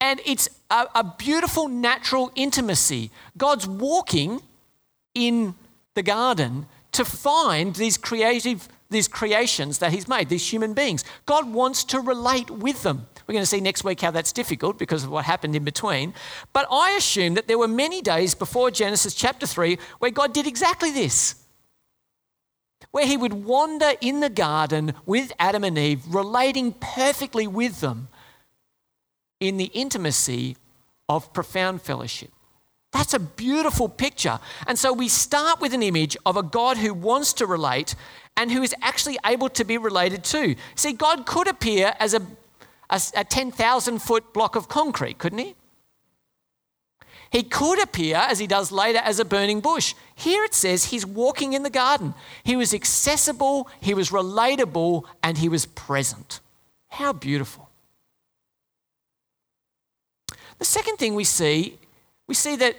And 0.00 0.20
it's 0.26 0.48
a, 0.70 0.86
a, 0.96 1.14
beautiful 1.16 1.68
natural 1.68 2.32
intimacy. 2.34 3.10
God's 3.38 3.68
walking 3.68 4.40
in 5.14 5.54
the 5.94 6.02
garden 6.02 6.66
to 6.92 7.04
find 7.04 7.74
these 7.76 7.96
creative 7.96 8.68
these 8.92 9.08
creations 9.08 9.78
that 9.78 9.90
he's 9.90 10.06
made, 10.06 10.28
these 10.28 10.52
human 10.52 10.74
beings. 10.74 11.02
God 11.24 11.50
wants 11.50 11.82
to 11.84 12.00
relate 12.00 12.50
with 12.50 12.82
them. 12.82 13.06
We're 13.26 13.32
going 13.32 13.42
to 13.42 13.46
see 13.46 13.60
next 13.60 13.84
week 13.84 14.02
how 14.02 14.10
that's 14.10 14.32
difficult 14.32 14.78
because 14.78 15.04
of 15.04 15.10
what 15.10 15.24
happened 15.24 15.56
in 15.56 15.64
between. 15.64 16.12
But 16.52 16.66
I 16.70 16.92
assume 16.92 17.34
that 17.34 17.48
there 17.48 17.58
were 17.58 17.68
many 17.68 18.02
days 18.02 18.34
before 18.34 18.70
Genesis 18.70 19.14
chapter 19.14 19.46
3 19.46 19.78
where 19.98 20.10
God 20.10 20.34
did 20.34 20.46
exactly 20.46 20.90
this 20.90 21.41
where 22.92 23.06
he 23.06 23.16
would 23.16 23.32
wander 23.32 23.92
in 24.00 24.20
the 24.20 24.30
garden 24.30 24.94
with 25.04 25.32
Adam 25.38 25.64
and 25.64 25.76
Eve, 25.76 26.02
relating 26.08 26.72
perfectly 26.72 27.46
with 27.46 27.80
them 27.80 28.08
in 29.40 29.56
the 29.56 29.70
intimacy 29.74 30.56
of 31.08 31.32
profound 31.32 31.82
fellowship. 31.82 32.30
That's 32.92 33.14
a 33.14 33.18
beautiful 33.18 33.88
picture. 33.88 34.38
And 34.66 34.78
so 34.78 34.92
we 34.92 35.08
start 35.08 35.60
with 35.60 35.72
an 35.72 35.82
image 35.82 36.16
of 36.26 36.36
a 36.36 36.42
God 36.42 36.76
who 36.76 36.92
wants 36.92 37.32
to 37.34 37.46
relate 37.46 37.94
and 38.36 38.52
who 38.52 38.62
is 38.62 38.74
actually 38.82 39.18
able 39.24 39.48
to 39.50 39.64
be 39.64 39.78
related 39.78 40.22
to. 40.24 40.54
See, 40.74 40.92
God 40.92 41.24
could 41.26 41.48
appear 41.48 41.94
as 41.98 42.12
a, 42.14 42.20
a, 42.90 43.00
a 43.16 43.24
10,000 43.24 43.98
foot 44.00 44.34
block 44.34 44.54
of 44.54 44.68
concrete, 44.68 45.18
couldn't 45.18 45.38
he? 45.38 45.56
He 47.32 47.42
could 47.42 47.82
appear, 47.82 48.16
as 48.16 48.38
he 48.38 48.46
does 48.46 48.70
later, 48.70 48.98
as 48.98 49.18
a 49.18 49.24
burning 49.24 49.60
bush. 49.60 49.94
Here 50.14 50.44
it 50.44 50.52
says 50.52 50.84
he's 50.84 51.06
walking 51.06 51.54
in 51.54 51.62
the 51.62 51.70
garden. 51.70 52.12
He 52.44 52.56
was 52.56 52.74
accessible, 52.74 53.70
he 53.80 53.94
was 53.94 54.10
relatable, 54.10 55.04
and 55.22 55.38
he 55.38 55.48
was 55.48 55.64
present. 55.64 56.40
How 56.90 57.14
beautiful. 57.14 57.70
The 60.58 60.66
second 60.66 60.98
thing 60.98 61.14
we 61.14 61.24
see, 61.24 61.78
we 62.26 62.34
see 62.34 62.54
that 62.56 62.76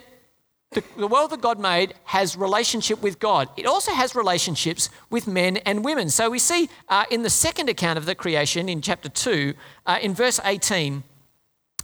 the, 0.70 0.84
the, 0.96 1.08
world 1.08 1.30
that 1.30 1.40
God 1.40 1.58
made 1.58 1.94
has 2.04 2.36
relationship 2.36 3.02
with 3.02 3.18
God. 3.18 3.48
It 3.56 3.66
also 3.66 3.92
has 3.92 4.14
relationships 4.14 4.88
with 5.10 5.26
men 5.26 5.56
and 5.58 5.84
women. 5.84 6.10
So 6.10 6.30
we 6.30 6.38
see 6.38 6.68
uh, 6.88 7.04
in 7.10 7.22
the 7.22 7.30
second 7.30 7.68
account 7.68 7.98
of 7.98 8.06
the 8.06 8.14
creation 8.14 8.68
in 8.68 8.80
chapter 8.80 9.08
2, 9.08 9.54
uh, 9.86 9.98
in 10.00 10.14
verse 10.14 10.40
18, 10.44 11.02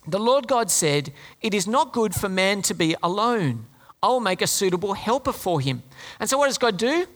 the 0.06 0.18
Lord 0.18 0.48
God 0.48 0.70
said, 0.70 1.12
It 1.40 1.54
is 1.54 1.66
not 1.66 1.92
good 1.92 2.14
for 2.14 2.28
man 2.28 2.62
to 2.62 2.74
be 2.74 2.94
alone. 3.02 3.66
I 4.02 4.08
will 4.08 4.20
make 4.20 4.40
a 4.40 4.46
suitable 4.46 4.94
helper 4.94 5.32
for 5.32 5.60
him. 5.60 5.82
And 6.18 6.28
so, 6.28 6.38
what 6.38 6.46
does 6.46 6.58
God 6.58 6.76
do? 6.78 7.06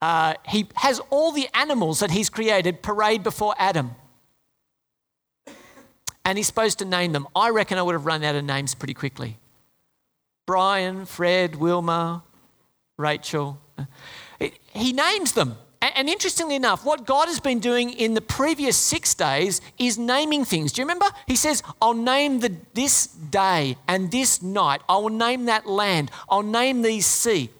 Uh, 0.00 0.34
he 0.46 0.66
has 0.76 1.00
all 1.10 1.30
the 1.30 1.48
animals 1.54 2.00
that 2.00 2.10
he's 2.10 2.28
created 2.28 2.82
parade 2.82 3.22
before 3.22 3.54
Adam. 3.58 3.92
And 6.24 6.38
he's 6.38 6.46
supposed 6.46 6.78
to 6.78 6.84
name 6.84 7.12
them. 7.12 7.26
I 7.34 7.50
reckon 7.50 7.78
I 7.78 7.82
would 7.82 7.94
have 7.94 8.06
run 8.06 8.24
out 8.24 8.34
of 8.34 8.44
names 8.44 8.74
pretty 8.74 8.94
quickly 8.94 9.38
Brian, 10.46 11.04
Fred, 11.04 11.56
Wilma, 11.56 12.24
Rachel. 12.96 13.60
He 14.72 14.92
names 14.92 15.32
them. 15.32 15.56
And 15.82 16.08
interestingly 16.08 16.54
enough, 16.54 16.84
what 16.84 17.04
God 17.06 17.26
has 17.26 17.40
been 17.40 17.58
doing 17.58 17.90
in 17.90 18.14
the 18.14 18.20
previous 18.20 18.76
six 18.76 19.14
days 19.14 19.60
is 19.78 19.98
naming 19.98 20.44
things. 20.44 20.72
Do 20.72 20.80
you 20.80 20.84
remember? 20.84 21.06
He 21.26 21.34
says, 21.34 21.60
I'll 21.82 21.92
name 21.92 22.38
the, 22.38 22.54
this 22.72 23.08
day 23.08 23.76
and 23.88 24.12
this 24.12 24.40
night. 24.40 24.80
I 24.88 24.96
will 24.98 25.08
name 25.08 25.46
that 25.46 25.66
land. 25.66 26.12
I'll 26.28 26.44
name 26.44 26.82
these 26.82 27.04
sea. 27.04 27.50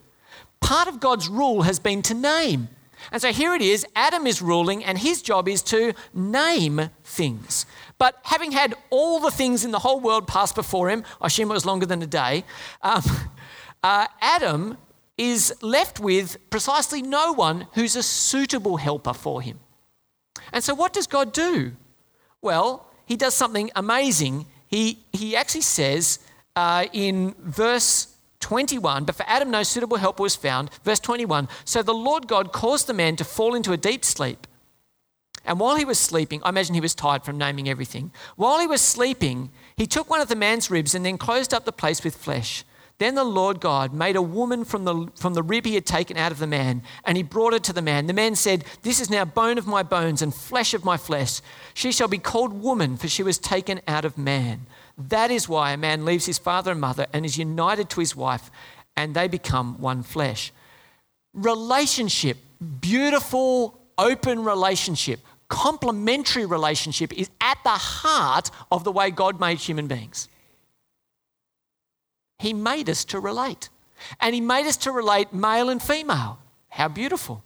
Part 0.61 0.87
of 0.87 1.01
God's 1.01 1.29
rule 1.29 1.63
has 1.63 1.81
been 1.81 2.01
to 2.03 2.15
name. 2.15 2.69
And 3.11 3.21
so 3.21 3.33
here 3.33 3.55
it 3.55 3.63
is 3.63 3.85
Adam 3.97 4.29
is 4.29 4.41
ruling, 4.41 4.85
and 4.85 4.99
his 4.99 5.21
job 5.21 5.49
is 5.49 5.61
to 5.65 5.93
name 6.15 6.91
things. 7.03 7.67
But 7.99 8.21
having 8.23 8.53
had 8.53 8.75
all 8.91 9.19
the 9.19 9.33
things 9.33 9.65
in 9.65 9.73
the 9.73 9.81
whole 9.81 9.99
world 9.99 10.29
pass 10.29 10.53
before 10.53 10.89
him, 10.89 11.03
I 11.21 11.27
assume 11.27 11.51
it 11.51 11.55
was 11.55 11.67
longer 11.67 11.87
than 11.87 12.01
a 12.03 12.07
day, 12.07 12.45
um, 12.83 13.03
uh, 13.83 14.07
Adam 14.21 14.79
is 15.19 15.55
left 15.63 16.01
with 16.01 16.39
precisely 16.51 17.03
no 17.03 17.33
one 17.33 17.67
who's 17.75 17.97
a 17.97 18.03
suitable 18.03 18.79
helper 18.79 19.13
for 19.13 19.43
him. 19.43 19.61
And 20.53 20.65
so, 20.65 20.75
what 20.75 20.93
does 20.93 21.07
God 21.07 21.33
do? 21.33 21.73
Well, 22.41 22.89
he 23.05 23.17
does 23.17 23.35
something 23.35 23.71
amazing. 23.77 24.47
He, 24.67 25.01
he 25.13 25.37
actually 25.37 25.63
says 25.63 26.19
uh, 26.57 26.87
in 26.93 27.35
verse 27.39 28.17
21, 28.41 29.05
but 29.05 29.15
for 29.15 29.25
Adam 29.27 29.51
no 29.51 29.63
suitable 29.63 29.99
helper 29.99 30.23
was 30.23 30.37
found. 30.37 30.71
Verse 30.85 31.01
21, 31.01 31.49
so 31.65 31.83
the 31.83 31.95
Lord 31.95 32.27
God 32.27 32.53
caused 32.53 32.87
the 32.87 32.95
man 32.95 33.17
to 33.17 33.25
fall 33.25 33.55
into 33.55 33.73
a 33.73 33.77
deep 33.77 34.05
sleep. 34.05 34.47
And 35.45 35.59
while 35.59 35.77
he 35.77 35.85
was 35.85 35.99
sleeping, 35.99 36.41
I 36.45 36.51
imagine 36.51 36.75
he 36.75 36.81
was 36.81 36.95
tired 36.95 37.25
from 37.25 37.37
naming 37.37 37.69
everything. 37.69 38.13
While 38.37 38.61
he 38.61 38.67
was 38.67 38.81
sleeping, 38.81 39.51
he 39.77 39.87
took 39.87 40.09
one 40.09 40.21
of 40.21 40.29
the 40.29 40.37
man's 40.37 40.71
ribs 40.71 40.95
and 40.95 41.05
then 41.05 41.19
closed 41.19 41.53
up 41.53 41.65
the 41.65 41.73
place 41.73 42.05
with 42.05 42.15
flesh. 42.15 42.65
Then 42.99 43.15
the 43.15 43.25
Lord 43.25 43.61
God 43.61 43.93
made 43.93 44.17
a 44.17 44.23
woman 44.23 44.65
from 44.65 44.85
the, 44.85 45.09
from 45.17 45.35
the 45.35 45.43
rib 45.43 45.65
he 45.65 45.75
had 45.75 45.87
taken 45.87 46.17
out 46.17 46.33
of 46.33 46.39
the 46.39 46.47
man, 46.47 46.83
and 47.05 47.17
he 47.17 47.23
brought 47.23 47.53
her 47.53 47.59
to 47.59 47.73
the 47.73 47.83
man. 47.83 48.07
The 48.07 48.13
man 48.13 48.35
said, 48.35 48.65
This 48.83 49.01
is 49.01 49.11
now 49.11 49.25
bone 49.25 49.59
of 49.59 49.67
my 49.67 49.83
bones 49.83 50.23
and 50.23 50.35
flesh 50.35 50.73
of 50.73 50.85
my 50.85 50.97
flesh. 50.97 51.41
She 51.75 51.91
shall 51.91 52.09
be 52.09 52.19
called 52.19 52.53
woman, 52.53 52.97
for 52.97 53.09
she 53.09 53.23
was 53.23 53.39
taken 53.39 53.81
out 53.89 54.05
of 54.05 54.19
man. 54.19 54.67
That 54.97 55.31
is 55.31 55.49
why 55.49 55.73
a 55.73 55.77
man 55.77 56.05
leaves 56.05 56.27
his 56.27 56.39
father 56.39 56.71
and 56.71 56.81
mother 56.81 57.07
and 57.13 57.25
is 57.25 57.39
united 57.39 57.89
to 57.91 58.01
his 58.01 58.15
wife, 58.15 58.51
and 58.97 59.15
they 59.15 59.27
become 59.27 59.81
one 59.81 60.03
flesh. 60.03 60.53
Relationship, 61.35 62.37
beautiful, 62.81 63.81
open 63.99 64.45
relationship, 64.45 65.21
complementary 65.49 66.47
relationship 66.47 67.13
is 67.13 67.31
at 67.41 67.59
the 67.65 67.71
heart 67.71 68.51
of 68.71 68.85
the 68.85 68.93
way 68.93 69.11
God 69.11 69.41
made 69.41 69.59
human 69.59 69.87
beings. 69.87 70.29
He 72.39 72.53
made 72.53 72.89
us 72.89 73.05
to 73.07 73.21
relate. 73.21 73.69
And 74.21 74.35
He 74.35 74.41
made 74.41 74.67
us 74.67 74.77
to 74.79 74.93
relate 74.93 75.33
male 75.33 75.69
and 75.69 75.83
female. 75.83 76.39
How 76.69 76.89
beautiful. 76.89 77.43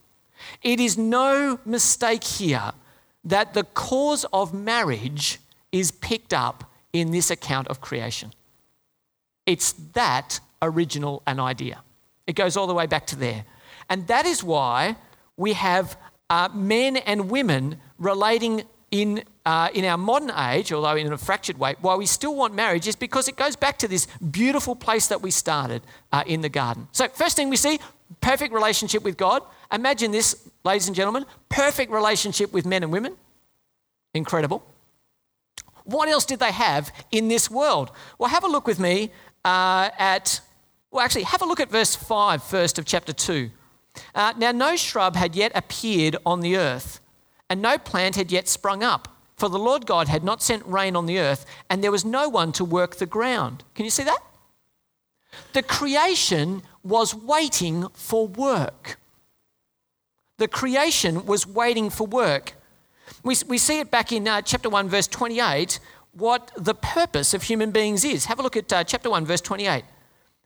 It 0.63 0.81
is 0.81 0.97
no 0.97 1.59
mistake 1.65 2.25
here 2.25 2.73
that 3.25 3.55
the 3.55 3.65
cause 3.65 4.25
of 4.33 4.55
marriage 4.55 5.41
is 5.73 5.91
picked 5.91 6.33
up 6.33 6.71
in 6.93 7.11
this 7.11 7.31
account 7.31 7.69
of 7.69 7.81
creation. 7.81 8.33
It's 9.45 9.73
that 9.93 10.41
original 10.63 11.23
an 11.27 11.41
idea. 11.41 11.83
It 12.27 12.35
goes 12.35 12.57
all 12.57 12.67
the 12.67 12.75
way 12.75 12.87
back 12.87 13.07
to 13.09 13.17
there. 13.17 13.45
And 13.89 14.07
that 14.07 14.27
is 14.27 14.43
why 14.43 14.97
we 15.37 15.53
have 15.53 15.97
uh, 16.31 16.49
men 16.53 16.97
and 16.97 17.31
women 17.31 17.79
relating 17.99 18.65
in, 18.91 19.23
uh, 19.47 19.69
in 19.75 19.85
our 19.85 19.97
modern 19.97 20.33
age, 20.37 20.73
although 20.73 20.97
in 20.97 21.11
a 21.13 21.17
fractured 21.17 21.57
way, 21.57 21.77
why 21.81 21.95
we 21.95 22.05
still 22.05 22.35
want 22.35 22.53
marriage 22.53 22.89
is 22.89 22.97
because 22.97 23.29
it 23.29 23.37
goes 23.37 23.55
back 23.55 23.79
to 23.79 23.87
this 23.87 24.09
beautiful 24.33 24.75
place 24.75 25.07
that 25.07 25.23
we 25.23 25.31
started 25.31 25.83
uh, 26.11 26.25
in 26.27 26.41
the 26.41 26.49
garden. 26.49 26.89
So, 26.91 27.07
first 27.09 27.37
thing 27.37 27.49
we 27.49 27.57
see, 27.57 27.79
perfect 28.21 28.53
relationship 28.53 29.05
with 29.05 29.17
God. 29.17 29.43
Imagine 29.73 30.11
this, 30.11 30.49
ladies 30.65 30.89
and 30.89 30.97
gentlemen, 30.97 31.25
perfect 31.49 31.93
relationship 31.93 32.53
with 32.53 32.67
men 32.67 32.83
and 32.83 32.91
women. 32.91 33.17
Incredible. 34.15 34.65
What 35.85 36.09
else 36.09 36.27
did 36.27 36.41
they 36.41 36.51
have 36.51 36.93
in 37.13 37.29
this 37.29 37.49
world? 37.49 37.93
Well, 38.19 38.29
have 38.29 38.43
a 38.43 38.49
look 38.49 38.67
with 38.67 38.81
me 38.81 39.13
uh, 39.45 39.91
at, 39.97 40.41
well, 40.91 41.05
actually, 41.05 41.23
have 41.23 41.41
a 41.41 41.47
look 41.47 41.61
at 41.61 41.71
verse 41.71 41.95
5 41.95 42.43
first 42.43 42.81
of 42.81 42.85
chapter 42.85 43.13
2. 43.13 43.49
Uh, 44.13 44.33
now, 44.37 44.51
no 44.51 44.75
shrub 44.75 45.15
had 45.15 45.37
yet 45.37 45.53
appeared 45.55 46.17
on 46.27 46.41
the 46.41 46.57
earth 46.57 46.99
and 47.49 47.63
no 47.63 47.79
plant 47.79 48.17
had 48.17 48.33
yet 48.33 48.49
sprung 48.49 48.83
up. 48.83 49.16
For 49.37 49.49
the 49.51 49.59
Lord 49.59 49.87
God 49.87 50.09
had 50.09 50.25
not 50.25 50.43
sent 50.43 50.65
rain 50.67 50.97
on 50.97 51.07
the 51.07 51.19
earth, 51.19 51.45
and 51.69 51.85
there 51.85 51.93
was 51.93 52.05
no 52.05 52.29
one 52.29 52.53
to 52.53 52.65
work 52.65 52.97
the 52.97 53.07
ground. 53.07 53.65
Can 53.75 53.85
you 53.85 53.91
see 53.91 54.05
that? 54.05 54.21
The 55.53 55.63
creation 55.63 56.63
was 56.83 57.15
waiting 57.15 57.89
for 57.93 58.27
work. 58.27 58.99
The 60.39 60.49
creation 60.49 61.27
was 61.27 61.47
waiting 61.47 61.91
for 61.91 62.07
work. 62.07 62.55
We, 63.23 63.37
we 63.47 63.59
see 63.59 63.81
it 63.81 63.91
back 63.91 64.13
in 64.13 64.27
uh, 64.27 64.41
chapter 64.43 64.71
1, 64.71 64.89
verse 64.89 65.07
28, 65.07 65.81
what 66.13 66.51
the 66.57 66.75
purpose 66.75 67.35
of 67.35 67.43
human 67.43 67.71
beings 67.71 68.05
is. 68.05 68.27
Have 68.27 68.39
a 68.39 68.43
look 68.43 68.57
at 68.57 68.73
uh, 68.73 68.85
chapter 68.85 69.11
1, 69.11 69.27
verse 69.27 69.41
28. 69.43 69.85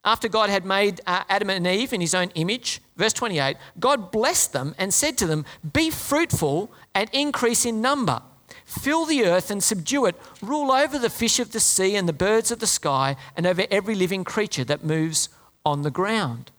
After 0.04 0.28
God 0.28 0.48
had 0.48 0.64
made 0.64 1.00
uh, 1.06 1.24
Adam 1.28 1.50
and 1.50 1.66
Eve 1.66 1.92
in 1.92 2.00
his 2.00 2.14
own 2.14 2.30
image, 2.34 2.80
verse 2.96 3.12
28, 3.12 3.56
God 3.78 4.10
blessed 4.10 4.52
them 4.52 4.74
and 4.78 4.92
said 4.92 5.18
to 5.18 5.26
them, 5.26 5.44
Be 5.72 5.90
fruitful 5.90 6.72
and 6.94 7.10
increase 7.12 7.64
in 7.64 7.80
number. 7.80 8.22
Fill 8.70 9.04
the 9.04 9.24
earth 9.24 9.50
and 9.50 9.60
subdue 9.64 10.06
it. 10.06 10.14
Rule 10.40 10.70
over 10.70 10.96
the 10.96 11.10
fish 11.10 11.40
of 11.40 11.50
the 11.50 11.58
sea 11.58 11.96
and 11.96 12.08
the 12.08 12.12
birds 12.12 12.52
of 12.52 12.60
the 12.60 12.68
sky 12.68 13.16
and 13.36 13.44
over 13.44 13.64
every 13.68 13.96
living 13.96 14.22
creature 14.22 14.62
that 14.62 14.84
moves 14.84 15.28
on 15.66 15.82
the 15.82 15.90
ground. 15.90 16.52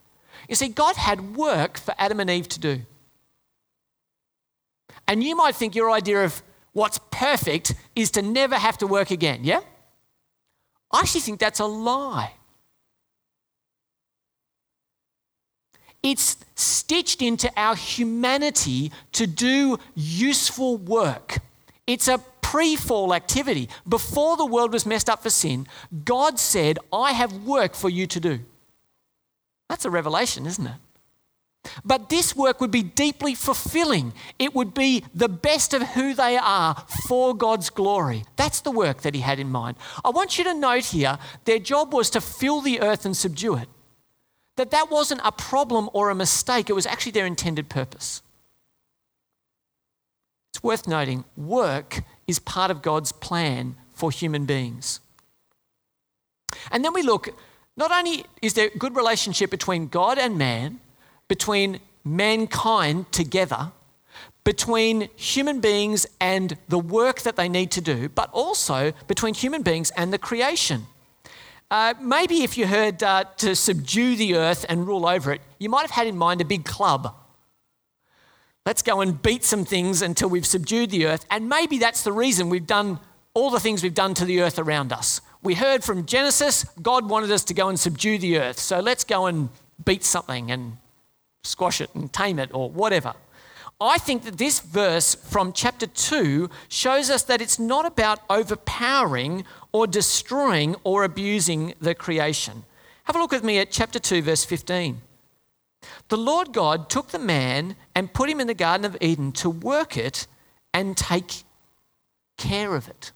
You 0.49 0.55
see, 0.55 0.67
God 0.67 0.97
had 0.97 1.37
work 1.37 1.77
for 1.77 1.95
Adam 1.97 2.19
and 2.19 2.29
Eve 2.29 2.49
to 2.49 2.59
do. 2.59 2.81
And 5.07 5.23
you 5.23 5.37
might 5.37 5.55
think 5.55 5.73
your 5.73 5.89
idea 5.89 6.25
of 6.25 6.43
what's 6.73 6.99
perfect 7.11 7.75
is 7.95 8.11
to 8.11 8.21
never 8.21 8.55
have 8.55 8.77
to 8.79 8.87
work 8.87 9.09
again, 9.09 9.45
yeah? 9.45 9.61
I 10.91 10.99
actually 10.99 11.21
think 11.21 11.39
that's 11.39 11.61
a 11.61 11.65
lie. 11.65 12.33
It's 16.03 16.35
stitched 16.55 17.21
into 17.21 17.49
our 17.55 17.75
humanity 17.77 18.91
to 19.13 19.25
do 19.25 19.79
useful 19.95 20.75
work. 20.75 21.37
It's 21.91 22.07
a 22.07 22.19
pre 22.41 22.77
fall 22.77 23.13
activity. 23.13 23.67
Before 23.87 24.37
the 24.37 24.45
world 24.45 24.71
was 24.71 24.85
messed 24.85 25.09
up 25.09 25.21
for 25.21 25.29
sin, 25.29 25.67
God 26.05 26.39
said, 26.39 26.79
I 26.93 27.11
have 27.11 27.33
work 27.43 27.75
for 27.75 27.89
you 27.89 28.07
to 28.07 28.19
do. 28.21 28.39
That's 29.67 29.83
a 29.83 29.89
revelation, 29.89 30.45
isn't 30.45 30.65
it? 30.65 30.79
But 31.83 32.07
this 32.07 32.33
work 32.33 32.61
would 32.61 32.71
be 32.71 32.81
deeply 32.81 33.35
fulfilling. 33.35 34.13
It 34.39 34.55
would 34.55 34.73
be 34.73 35.03
the 35.13 35.27
best 35.27 35.73
of 35.73 35.81
who 35.89 36.13
they 36.13 36.37
are 36.37 36.75
for 37.05 37.35
God's 37.35 37.69
glory. 37.69 38.23
That's 38.37 38.61
the 38.61 38.71
work 38.71 39.01
that 39.01 39.13
he 39.13 39.21
had 39.21 39.37
in 39.37 39.49
mind. 39.49 39.75
I 40.05 40.11
want 40.11 40.37
you 40.37 40.45
to 40.45 40.53
note 40.53 40.85
here 40.85 41.19
their 41.43 41.59
job 41.59 41.93
was 41.93 42.09
to 42.11 42.21
fill 42.21 42.61
the 42.61 42.79
earth 42.81 43.05
and 43.05 43.17
subdue 43.17 43.57
it. 43.57 43.67
That 44.55 44.71
that 44.71 44.89
wasn't 44.89 45.21
a 45.25 45.31
problem 45.33 45.89
or 45.91 46.09
a 46.09 46.15
mistake, 46.15 46.69
it 46.69 46.73
was 46.73 46.85
actually 46.85 47.11
their 47.11 47.25
intended 47.25 47.67
purpose. 47.67 48.21
It's 50.51 50.61
worth 50.61 50.87
noting 50.87 51.23
work 51.37 52.03
is 52.27 52.39
part 52.39 52.71
of 52.71 52.81
God's 52.81 53.11
plan 53.11 53.75
for 53.93 54.11
human 54.11 54.45
beings. 54.45 54.99
And 56.71 56.83
then 56.83 56.93
we 56.93 57.01
look, 57.01 57.29
not 57.77 57.91
only 57.91 58.25
is 58.41 58.53
there 58.53 58.69
a 58.73 58.77
good 58.77 58.95
relationship 58.95 59.49
between 59.49 59.87
God 59.87 60.17
and 60.17 60.37
man, 60.37 60.81
between 61.29 61.79
mankind 62.03 63.11
together, 63.13 63.71
between 64.43 65.07
human 65.15 65.61
beings 65.61 66.05
and 66.19 66.57
the 66.67 66.79
work 66.79 67.21
that 67.21 67.37
they 67.37 67.47
need 67.47 67.71
to 67.71 67.81
do, 67.81 68.09
but 68.09 68.29
also 68.33 68.91
between 69.07 69.33
human 69.33 69.61
beings 69.61 69.91
and 69.95 70.11
the 70.11 70.17
creation. 70.17 70.87
Uh, 71.69 71.93
maybe 72.01 72.43
if 72.43 72.57
you 72.57 72.67
heard 72.67 73.01
uh, 73.01 73.23
to 73.37 73.55
subdue 73.55 74.17
the 74.17 74.35
earth 74.35 74.65
and 74.67 74.85
rule 74.85 75.07
over 75.07 75.31
it, 75.31 75.41
you 75.57 75.69
might 75.69 75.83
have 75.83 75.91
had 75.91 76.07
in 76.07 76.17
mind 76.17 76.41
a 76.41 76.45
big 76.45 76.65
club. 76.65 77.15
Let's 78.65 78.83
go 78.83 79.01
and 79.01 79.19
beat 79.21 79.43
some 79.43 79.65
things 79.65 80.01
until 80.01 80.29
we've 80.29 80.45
subdued 80.45 80.91
the 80.91 81.07
earth. 81.07 81.25
And 81.31 81.49
maybe 81.49 81.79
that's 81.79 82.03
the 82.03 82.11
reason 82.11 82.49
we've 82.49 82.67
done 82.67 82.99
all 83.33 83.49
the 83.49 83.59
things 83.59 83.81
we've 83.81 83.93
done 83.93 84.13
to 84.15 84.25
the 84.25 84.41
earth 84.41 84.59
around 84.59 84.93
us. 84.93 85.21
We 85.41 85.55
heard 85.55 85.83
from 85.83 86.05
Genesis, 86.05 86.65
God 86.81 87.09
wanted 87.09 87.31
us 87.31 87.43
to 87.45 87.53
go 87.53 87.69
and 87.69 87.79
subdue 87.79 88.19
the 88.19 88.37
earth. 88.37 88.59
So 88.59 88.79
let's 88.79 89.03
go 89.03 89.25
and 89.25 89.49
beat 89.83 90.03
something 90.03 90.51
and 90.51 90.77
squash 91.43 91.81
it 91.81 91.89
and 91.95 92.11
tame 92.13 92.37
it 92.37 92.51
or 92.53 92.69
whatever. 92.69 93.13
I 93.79 93.97
think 93.97 94.25
that 94.25 94.37
this 94.37 94.59
verse 94.59 95.15
from 95.15 95.53
chapter 95.53 95.87
2 95.87 96.49
shows 96.69 97.09
us 97.09 97.23
that 97.23 97.41
it's 97.41 97.57
not 97.57 97.87
about 97.87 98.19
overpowering 98.29 99.43
or 99.71 99.87
destroying 99.87 100.75
or 100.83 101.03
abusing 101.03 101.73
the 101.81 101.95
creation. 101.95 102.63
Have 103.05 103.15
a 103.15 103.19
look 103.19 103.31
with 103.31 103.43
me 103.43 103.57
at 103.57 103.71
chapter 103.71 103.97
2, 103.97 104.21
verse 104.21 104.45
15. 104.45 105.01
The 106.09 106.17
Lord 106.17 106.53
God 106.53 106.91
took 106.91 107.07
the 107.07 107.17
man 107.17 107.75
and 107.95 108.13
put 108.13 108.29
him 108.29 108.39
in 108.39 108.47
the 108.47 108.53
Garden 108.53 108.85
of 108.85 108.97
Eden 109.01 109.31
to 109.33 109.49
work 109.49 109.97
it 109.97 110.27
and 110.73 110.95
take 110.95 111.43
care 112.37 112.75
of 112.75 112.87
it. 112.87 113.11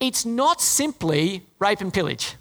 It's 0.00 0.24
not 0.24 0.60
simply 0.60 1.46
rape 1.58 1.80
and 1.80 1.92
pillage. 1.92 2.36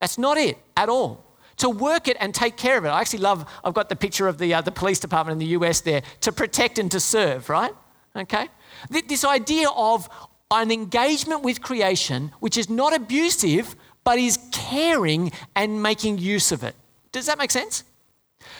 That's 0.00 0.18
not 0.18 0.38
it 0.38 0.58
at 0.76 0.88
all 0.88 1.24
to 1.58 1.68
work 1.68 2.08
it 2.08 2.16
and 2.20 2.34
take 2.34 2.56
care 2.56 2.78
of 2.78 2.84
it. 2.84 2.88
I 2.88 3.00
actually 3.00 3.18
love, 3.20 3.48
I've 3.62 3.74
got 3.74 3.88
the 3.88 3.96
picture 3.96 4.26
of 4.26 4.38
the, 4.38 4.54
uh, 4.54 4.60
the 4.62 4.72
police 4.72 4.98
department 4.98 5.34
in 5.34 5.38
the 5.38 5.52
US 5.58 5.80
there, 5.80 6.02
to 6.22 6.32
protect 6.32 6.78
and 6.78 6.90
to 6.92 7.00
serve, 7.00 7.48
right? 7.48 7.72
Okay? 8.16 8.48
This 8.90 9.24
idea 9.24 9.68
of 9.70 10.08
an 10.50 10.70
engagement 10.70 11.42
with 11.42 11.60
creation 11.60 12.32
which 12.40 12.56
is 12.56 12.70
not 12.70 12.94
abusive 12.94 13.76
but 14.04 14.18
is 14.18 14.38
caring 14.52 15.30
and 15.54 15.82
making 15.82 16.18
use 16.18 16.50
of 16.52 16.64
it. 16.64 16.74
Does 17.12 17.26
that 17.26 17.38
make 17.38 17.50
sense? 17.50 17.84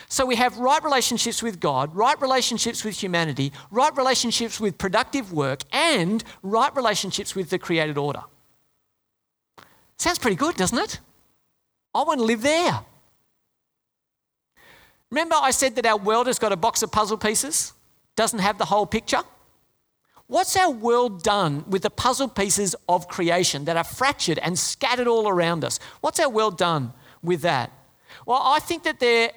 So 0.09 0.27
we 0.27 0.37
have 0.37 0.59
right 0.59 0.83
relationships 0.83 1.43
with 1.43 1.61
God, 1.61 1.95
right 1.95 2.21
relationships 2.21 2.85
with 2.85 3.01
humanity, 3.01 3.53
right 3.71 3.95
relationships 3.97 4.61
with 4.61 4.79
productive 4.79 5.33
work, 5.33 5.61
and 5.73 6.25
right 6.43 6.75
relationships 6.75 7.35
with 7.35 7.51
the 7.51 7.59
created 7.59 7.97
order. 7.97 8.23
Sounds 9.99 10.19
pretty 10.19 10.37
good, 10.37 10.57
doesn't 10.57 10.79
it? 10.79 11.01
I 11.95 12.03
want 12.03 12.21
to 12.21 12.25
live 12.25 12.43
there. 12.43 12.81
Remember, 15.11 15.37
I 15.39 15.51
said 15.51 15.75
that 15.77 15.87
our 15.87 15.97
world 15.97 16.27
has 16.27 16.39
got 16.39 16.53
a 16.53 16.57
box 16.57 16.83
of 16.83 16.93
puzzle 16.93 17.17
pieces, 17.17 17.73
doesn't 18.15 18.41
have 18.41 18.59
the 18.59 18.67
whole 18.67 18.87
picture? 18.87 19.23
What's 20.27 20.57
our 20.57 20.71
world 20.71 21.23
done 21.23 21.65
with 21.69 21.83
the 21.83 21.91
puzzle 21.91 22.29
pieces 22.29 22.77
of 22.89 23.09
creation 23.09 23.65
that 23.65 23.79
are 23.79 23.85
fractured 23.85 24.39
and 24.39 24.59
scattered 24.59 25.07
all 25.07 25.27
around 25.27 25.65
us? 25.65 25.81
What's 26.03 26.21
our 26.21 26.29
world 26.29 26.59
done 26.59 26.93
with 27.23 27.41
that? 27.43 27.73
Well, 28.29 28.43
I 28.45 28.59
think 28.61 28.83
that 28.83 29.01
there, 29.01 29.31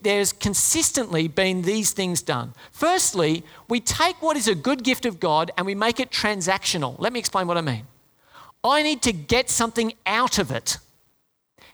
there's 0.00 0.32
consistently 0.32 1.28
been 1.28 1.60
these 1.60 1.92
things 1.92 2.22
done. 2.22 2.54
Firstly, 2.72 3.44
we 3.68 3.78
take 3.78 4.22
what 4.22 4.38
is 4.38 4.48
a 4.48 4.54
good 4.54 4.82
gift 4.82 5.04
of 5.04 5.20
God 5.20 5.50
and 5.58 5.66
we 5.66 5.74
make 5.74 6.00
it 6.00 6.10
transactional. 6.10 6.98
Let 6.98 7.12
me 7.12 7.18
explain 7.18 7.46
what 7.46 7.58
I 7.58 7.60
mean. 7.60 7.86
I 8.64 8.82
need 8.82 9.02
to 9.02 9.12
get 9.12 9.50
something 9.50 9.92
out 10.06 10.38
of 10.38 10.50
it. 10.50 10.78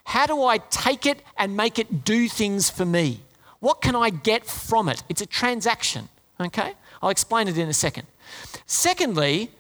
How 0.03 0.27
do 0.27 0.43
I 0.43 0.59
take 0.59 1.07
it 1.07 1.23
and 1.39 1.57
make 1.57 1.79
it 1.79 2.05
do 2.05 2.29
things 2.29 2.71
for 2.71 2.85
me? 2.85 3.21
What 3.61 3.81
can 3.81 3.95
I 3.95 4.11
get 4.11 4.45
from 4.45 4.89
it? 4.89 5.05
It's 5.09 5.23
a 5.23 5.27
transaction, 5.27 6.09
okay? 6.41 6.73
I'll 7.01 7.11
explain 7.11 7.47
it 7.47 7.57
in 7.57 7.69
a 7.69 7.73
second. 7.73 8.09
Secondly, 8.67 9.53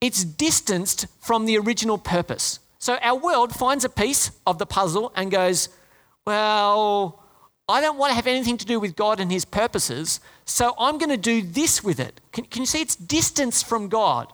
it's 0.00 0.24
distanced 0.24 1.06
from 1.20 1.46
the 1.46 1.56
original 1.56 1.98
purpose. 1.98 2.58
So 2.80 2.96
our 2.96 3.16
world 3.16 3.54
finds 3.54 3.84
a 3.84 3.88
piece 3.88 4.32
of 4.44 4.58
the 4.58 4.66
puzzle 4.66 5.12
and 5.14 5.30
goes, 5.30 5.68
Well, 6.28 7.22
I 7.70 7.80
don't 7.80 7.96
want 7.96 8.10
to 8.10 8.14
have 8.14 8.26
anything 8.26 8.58
to 8.58 8.66
do 8.66 8.78
with 8.78 8.96
God 8.96 9.18
and 9.18 9.32
his 9.32 9.46
purposes, 9.46 10.20
so 10.44 10.74
I'm 10.78 10.98
going 10.98 11.08
to 11.08 11.16
do 11.16 11.40
this 11.40 11.82
with 11.82 11.98
it. 11.98 12.20
Can, 12.32 12.44
can 12.44 12.60
you 12.60 12.66
see 12.66 12.82
it's 12.82 12.96
distance 12.96 13.62
from 13.62 13.88
God? 13.88 14.30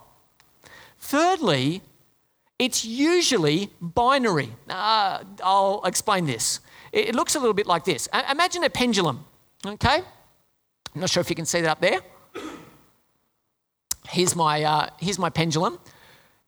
Thirdly, 0.99 1.83
it's 2.59 2.85
usually 2.85 3.71
binary. 3.81 4.51
Uh, 4.69 5.23
I'll 5.41 5.83
explain 5.85 6.27
this. 6.27 6.59
It 6.91 7.15
looks 7.15 7.37
a 7.37 7.39
little 7.39 7.55
bit 7.55 7.69
like 7.69 7.85
this. 7.85 8.09
Imagine 8.29 8.65
a 8.65 8.71
pendulum, 8.71 9.25
okay? 9.65 10.03
I'm 10.95 11.01
not 11.01 11.11
sure 11.11 11.21
if 11.21 11.31
you 11.31 11.37
can 11.37 11.47
see 11.47 11.61
that 11.61 11.71
up 11.71 11.81
there. 11.81 12.01
Here's 14.09 14.35
my, 14.35 14.65
uh, 14.65 14.89
here's 14.99 15.21
my 15.21 15.31
pendulum. 15.31 15.79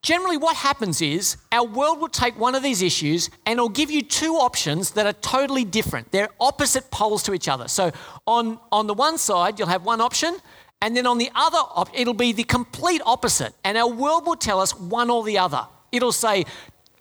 Generally, 0.06 0.36
what 0.36 0.54
happens 0.54 1.02
is 1.02 1.36
our 1.50 1.66
world 1.66 1.98
will 1.98 2.06
take 2.06 2.38
one 2.38 2.54
of 2.54 2.62
these 2.62 2.80
issues 2.80 3.28
and 3.44 3.54
it'll 3.54 3.68
give 3.68 3.90
you 3.90 4.02
two 4.02 4.34
options 4.34 4.92
that 4.92 5.04
are 5.04 5.12
totally 5.14 5.64
different. 5.64 6.12
They're 6.12 6.28
opposite 6.38 6.92
poles 6.92 7.24
to 7.24 7.34
each 7.34 7.48
other. 7.48 7.66
So, 7.66 7.90
on, 8.24 8.60
on 8.70 8.86
the 8.86 8.94
one 8.94 9.18
side, 9.18 9.58
you'll 9.58 9.66
have 9.66 9.84
one 9.84 10.00
option, 10.00 10.36
and 10.80 10.96
then 10.96 11.08
on 11.08 11.18
the 11.18 11.28
other, 11.34 11.58
op- 11.58 11.90
it'll 11.92 12.14
be 12.14 12.30
the 12.30 12.44
complete 12.44 13.02
opposite. 13.04 13.52
And 13.64 13.76
our 13.76 13.88
world 13.88 14.26
will 14.28 14.36
tell 14.36 14.60
us 14.60 14.78
one 14.78 15.10
or 15.10 15.24
the 15.24 15.38
other. 15.38 15.66
It'll 15.90 16.12
say, 16.12 16.44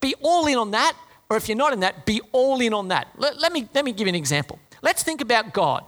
be 0.02 0.16
all 0.24 0.48
in 0.48 0.58
on 0.58 0.72
that, 0.72 0.94
or 1.30 1.38
if 1.38 1.48
you're 1.48 1.56
not 1.56 1.74
in 1.74 1.82
that, 1.82 2.08
be 2.08 2.22
all 2.32 2.60
in 2.60 2.74
on 2.74 2.88
that. 2.88 3.10
Let, 3.18 3.40
let, 3.40 3.54
me, 3.54 3.70
let 3.76 3.86
me 3.86 3.92
give 3.92 4.08
you 4.08 4.14
an 4.14 4.16
example. 4.16 4.58
Let's 4.82 5.04
think 5.04 5.22
about 5.22 5.54
God. 5.54 5.86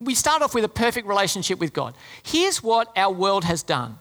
We 0.00 0.16
start 0.16 0.42
off 0.42 0.56
with 0.56 0.64
a 0.64 0.68
perfect 0.68 1.06
relationship 1.06 1.60
with 1.60 1.72
God. 1.72 1.94
Here's 2.24 2.64
what 2.64 2.90
our 2.96 3.12
world 3.12 3.44
has 3.44 3.62
done 3.62 3.98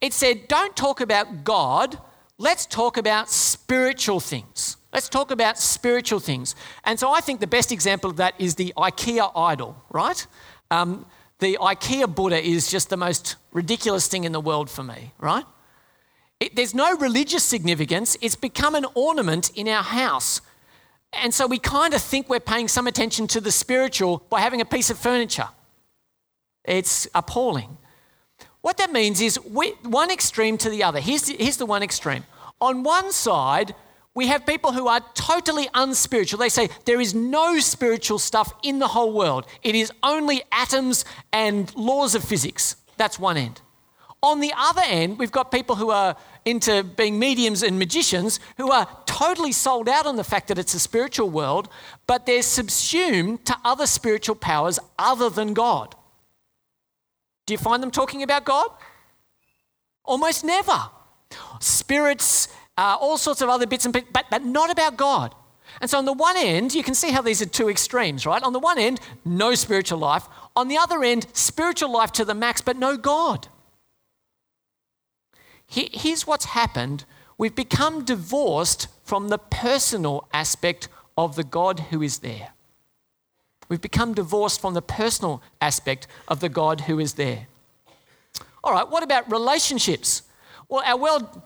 it 0.00 0.12
said, 0.12 0.48
don't 0.48 0.76
talk 0.76 1.00
about 1.00 1.44
God, 1.44 1.98
let's 2.38 2.66
talk 2.66 2.96
about 2.96 3.28
spiritual 3.30 4.20
things. 4.20 4.76
Let's 4.92 5.08
talk 5.08 5.30
about 5.30 5.58
spiritual 5.58 6.20
things. 6.20 6.54
And 6.84 6.98
so 6.98 7.10
I 7.10 7.20
think 7.20 7.40
the 7.40 7.46
best 7.46 7.72
example 7.72 8.10
of 8.10 8.16
that 8.16 8.34
is 8.38 8.54
the 8.54 8.72
IKEA 8.76 9.30
idol, 9.36 9.76
right? 9.90 10.26
Um, 10.70 11.04
the 11.40 11.58
IKEA 11.60 12.12
Buddha 12.12 12.42
is 12.42 12.70
just 12.70 12.90
the 12.90 12.96
most 12.96 13.36
ridiculous 13.52 14.08
thing 14.08 14.24
in 14.24 14.32
the 14.32 14.40
world 14.40 14.70
for 14.70 14.82
me, 14.82 15.12
right? 15.18 15.44
It, 16.40 16.56
there's 16.56 16.74
no 16.74 16.96
religious 16.96 17.42
significance, 17.42 18.16
it's 18.20 18.36
become 18.36 18.74
an 18.74 18.86
ornament 18.94 19.50
in 19.54 19.68
our 19.68 19.82
house. 19.82 20.40
And 21.12 21.32
so 21.32 21.46
we 21.46 21.58
kind 21.58 21.94
of 21.94 22.02
think 22.02 22.28
we're 22.28 22.40
paying 22.40 22.68
some 22.68 22.86
attention 22.86 23.26
to 23.28 23.40
the 23.40 23.50
spiritual 23.50 24.24
by 24.30 24.40
having 24.40 24.60
a 24.60 24.64
piece 24.64 24.90
of 24.90 24.98
furniture. 24.98 25.48
It's 26.64 27.08
appalling. 27.14 27.78
What 28.60 28.76
that 28.78 28.92
means 28.92 29.20
is 29.20 29.38
we, 29.44 29.70
one 29.82 30.10
extreme 30.10 30.58
to 30.58 30.70
the 30.70 30.82
other. 30.82 31.00
Here's 31.00 31.22
the, 31.22 31.36
here's 31.38 31.56
the 31.56 31.66
one 31.66 31.82
extreme. 31.82 32.24
On 32.60 32.82
one 32.82 33.12
side, 33.12 33.74
we 34.14 34.26
have 34.26 34.44
people 34.44 34.72
who 34.72 34.88
are 34.88 35.00
totally 35.14 35.68
unspiritual. 35.74 36.40
They 36.40 36.48
say 36.48 36.68
there 36.84 37.00
is 37.00 37.14
no 37.14 37.60
spiritual 37.60 38.18
stuff 38.18 38.52
in 38.64 38.80
the 38.80 38.88
whole 38.88 39.12
world, 39.12 39.46
it 39.62 39.74
is 39.74 39.92
only 40.02 40.42
atoms 40.50 41.04
and 41.32 41.74
laws 41.76 42.14
of 42.14 42.24
physics. 42.24 42.76
That's 42.96 43.18
one 43.18 43.36
end. 43.36 43.60
On 44.20 44.40
the 44.40 44.52
other 44.56 44.82
end, 44.84 45.18
we've 45.18 45.30
got 45.30 45.52
people 45.52 45.76
who 45.76 45.90
are 45.90 46.16
into 46.44 46.82
being 46.82 47.18
mediums 47.18 47.62
and 47.62 47.78
magicians 47.78 48.40
who 48.56 48.72
are 48.72 48.88
totally 49.06 49.52
sold 49.52 49.88
out 49.88 50.06
on 50.06 50.16
the 50.16 50.24
fact 50.24 50.48
that 50.48 50.58
it's 50.58 50.74
a 50.74 50.80
spiritual 50.80 51.30
world, 51.30 51.68
but 52.08 52.26
they're 52.26 52.42
subsumed 52.42 53.44
to 53.46 53.56
other 53.64 53.86
spiritual 53.86 54.34
powers 54.34 54.80
other 54.98 55.30
than 55.30 55.54
God. 55.54 55.94
Do 57.48 57.54
you 57.54 57.58
find 57.58 57.82
them 57.82 57.90
talking 57.90 58.22
about 58.22 58.44
God? 58.44 58.68
Almost 60.04 60.44
never. 60.44 60.90
Spirits, 61.60 62.48
uh, 62.76 62.98
all 63.00 63.16
sorts 63.16 63.40
of 63.40 63.48
other 63.48 63.66
bits 63.66 63.86
and 63.86 63.92
bits, 63.94 64.06
but, 64.12 64.26
but 64.30 64.44
not 64.44 64.70
about 64.70 64.98
God. 64.98 65.34
And 65.80 65.88
so, 65.88 65.96
on 65.96 66.04
the 66.04 66.12
one 66.12 66.36
end, 66.36 66.74
you 66.74 66.82
can 66.82 66.94
see 66.94 67.10
how 67.10 67.22
these 67.22 67.40
are 67.40 67.46
two 67.46 67.70
extremes, 67.70 68.26
right? 68.26 68.42
On 68.42 68.52
the 68.52 68.58
one 68.58 68.76
end, 68.78 69.00
no 69.24 69.54
spiritual 69.54 69.98
life. 69.98 70.28
On 70.56 70.68
the 70.68 70.76
other 70.76 71.02
end, 71.02 71.26
spiritual 71.32 71.90
life 71.90 72.12
to 72.12 72.24
the 72.26 72.34
max, 72.34 72.60
but 72.60 72.76
no 72.76 72.98
God. 72.98 73.48
Here's 75.66 76.26
what's 76.26 76.44
happened 76.44 77.06
we've 77.38 77.54
become 77.54 78.04
divorced 78.04 78.88
from 79.04 79.28
the 79.28 79.38
personal 79.38 80.28
aspect 80.34 80.88
of 81.16 81.34
the 81.34 81.44
God 81.44 81.80
who 81.88 82.02
is 82.02 82.18
there. 82.18 82.50
We've 83.68 83.80
become 83.80 84.14
divorced 84.14 84.60
from 84.60 84.74
the 84.74 84.82
personal 84.82 85.42
aspect 85.60 86.06
of 86.26 86.40
the 86.40 86.48
God 86.48 86.82
who 86.82 86.98
is 86.98 87.14
there. 87.14 87.46
All 88.64 88.72
right, 88.72 88.88
what 88.88 89.02
about 89.02 89.30
relationships? 89.30 90.22
Well, 90.68 90.82
our 90.84 90.96
world, 90.96 91.42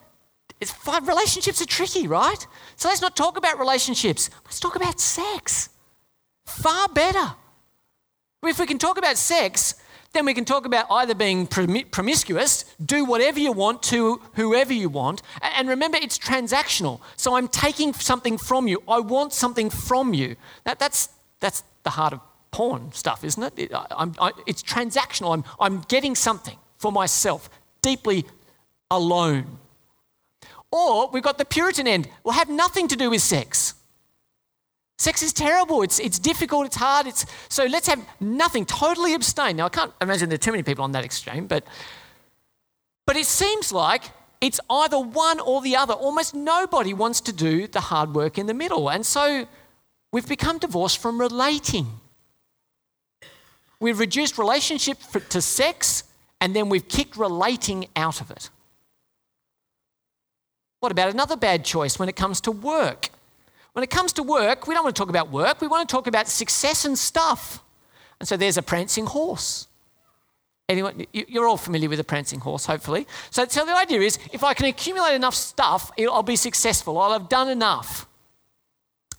is, 0.61 0.73
relationships 1.03 1.61
are 1.61 1.67
tricky, 1.67 2.07
right? 2.07 2.47
So 2.77 2.89
let's 2.89 3.03
not 3.03 3.17
talk 3.17 3.37
about 3.37 3.59
relationships. 3.59 4.31
Let's 4.45 4.61
talk 4.61 4.77
about 4.77 5.01
sex. 5.01 5.69
Far 6.47 6.89
better. 6.89 7.35
If 8.45 8.59
we 8.59 8.67
can 8.67 8.79
talk 8.79 8.99
about 8.99 9.17
sex, 9.17 9.77
then 10.13 10.27
we 10.27 10.35
can 10.35 10.45
talk 10.45 10.67
about 10.67 10.87
either 10.91 11.15
being 11.15 11.47
promiscuous, 11.47 12.65
do 12.85 13.05
whatever 13.05 13.41
you 13.41 13.53
want 13.53 13.83
to 13.85 14.21
whoever 14.35 14.73
you 14.73 14.89
want. 14.89 15.23
And 15.41 15.69
remember, 15.69 15.99
it's 16.01 16.19
transactional. 16.19 17.01
So 17.17 17.37
I'm 17.37 17.49
taking 17.49 17.93
something 17.95 18.37
from 18.37 18.69
you. 18.69 18.83
I 18.87 19.01
want 19.01 19.33
something 19.33 19.71
from 19.71 20.13
you. 20.13 20.37
That, 20.65 20.79
that's, 20.79 21.09
that's 21.41 21.63
the 21.83 21.91
heart 21.91 22.13
of 22.13 22.21
porn 22.51 22.93
stuff, 22.93 23.25
isn't 23.25 23.43
it? 23.43 23.59
it 23.59 23.71
I, 23.75 24.33
it's 24.47 24.63
transactional. 24.63 25.35
I'm, 25.35 25.45
I'm 25.59 25.81
getting 25.83 26.15
something 26.15 26.59
for 26.79 26.93
myself, 26.93 27.49
deeply 27.81 28.27
alone. 28.91 29.59
Or 30.71 31.11
we've 31.11 31.23
got 31.23 31.39
the 31.39 31.45
Puritan 31.45 31.87
end. 31.87 32.09
We'll 32.25 32.35
have 32.35 32.49
nothing 32.49 32.89
to 32.89 32.97
do 32.97 33.11
with 33.11 33.23
sex. 33.23 33.75
Sex 34.99 35.23
is 35.23 35.33
terrible. 35.33 35.83
It's, 35.83 35.99
it's 35.99 36.19
difficult. 36.19 36.67
It's 36.67 36.77
hard. 36.77 37.07
It's, 37.07 37.27
so 37.49 37.65
let's 37.65 37.89
have 37.89 38.07
nothing. 38.21 38.65
Totally 38.65 39.15
abstain. 39.15 39.57
Now, 39.57 39.67
I 39.67 39.69
can't 39.69 39.93
imagine 40.01 40.29
there 40.29 40.37
are 40.37 40.39
too 40.39 40.53
many 40.53 40.63
people 40.63 40.85
on 40.85 40.93
that 40.93 41.05
extreme, 41.05 41.47
but, 41.47 41.65
but 43.07 43.17
it 43.17 43.27
seems 43.27 43.73
like 43.73 44.05
it's 44.41 44.61
either 44.71 44.99
one 44.99 45.41
or 45.41 45.61
the 45.61 45.77
other. 45.77 45.95
Almost 45.95 46.35
nobody 46.35 46.95
wants 46.95 47.21
to 47.23 47.33
do 47.33 47.67
the 47.67 47.81
hard 47.81 48.15
work 48.15 48.39
in 48.39 48.47
the 48.47 48.55
middle. 48.55 48.91
And 48.91 49.05
so 49.05 49.47
we've 50.13 50.29
become 50.29 50.59
divorced 50.59 50.99
from 50.99 51.19
relating. 51.19 51.87
We've 53.81 53.99
reduced 53.99 54.39
relationship 54.39 54.99
to 55.31 55.43
sex, 55.43 56.05
and 56.41 56.55
then 56.55 56.69
we've 56.69 56.87
kicked 56.87 57.17
relating 57.17 57.89
out 57.97 58.21
of 58.21 58.31
it. 58.31 58.51
What 60.79 60.93
about 60.93 61.11
another 61.11 61.37
bad 61.37 61.65
choice 61.65 61.99
when 61.99 62.09
it 62.09 62.17
comes 62.17 62.41
to 62.43 62.53
work? 62.53 63.11
When 63.73 63.83
it 63.83 63.91
comes 63.91 64.13
to 64.15 64.23
work, 64.23 64.67
we 64.67 64.75
don't 64.75 64.85
want 64.85 64.95
to 64.95 65.01
talk 65.01 65.09
about 65.09 65.31
work, 65.31 65.61
we 65.61 65.67
want 65.67 65.89
to 65.89 65.93
talk 65.93 66.07
about 66.07 66.29
success 66.29 66.85
and 66.85 66.99
stuff. 66.99 67.63
And 68.21 68.29
so 68.29 68.37
there's 68.37 68.57
a 68.59 68.63
prancing 68.63 69.07
horse. 69.07 69.67
Anyone, 70.69 71.07
you're 71.13 71.47
all 71.47 71.57
familiar 71.57 71.89
with 71.89 71.99
a 71.99 72.05
prancing 72.05 72.41
horse, 72.41 72.67
hopefully. 72.67 73.07
So, 73.31 73.45
so 73.47 73.65
the 73.67 73.77
idea 73.77 74.01
is 74.01 74.19
if 74.33 74.45
I 74.45 74.55
can 74.55 74.67
accumulate 74.67 75.15
enough 75.15 75.35
stuff, 75.35 75.91
I'll 75.99 76.23
be 76.23 76.37
successful. 76.37 76.99
I'll 76.99 77.13
have 77.13 77.29
done 77.29 77.49
enough. 77.49 78.07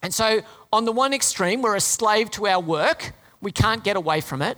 And 0.01 0.13
so, 0.13 0.41
on 0.74 0.86
the 0.86 0.92
one 0.92 1.14
extreme, 1.14 1.62
we're 1.62 1.76
a 1.76 1.80
slave 1.80 2.32
to 2.32 2.48
our 2.48 2.60
work, 2.60 3.14
we 3.42 3.52
can't 3.52 3.84
get 3.84 3.96
away 3.96 4.20
from 4.20 4.42
it. 4.42 4.58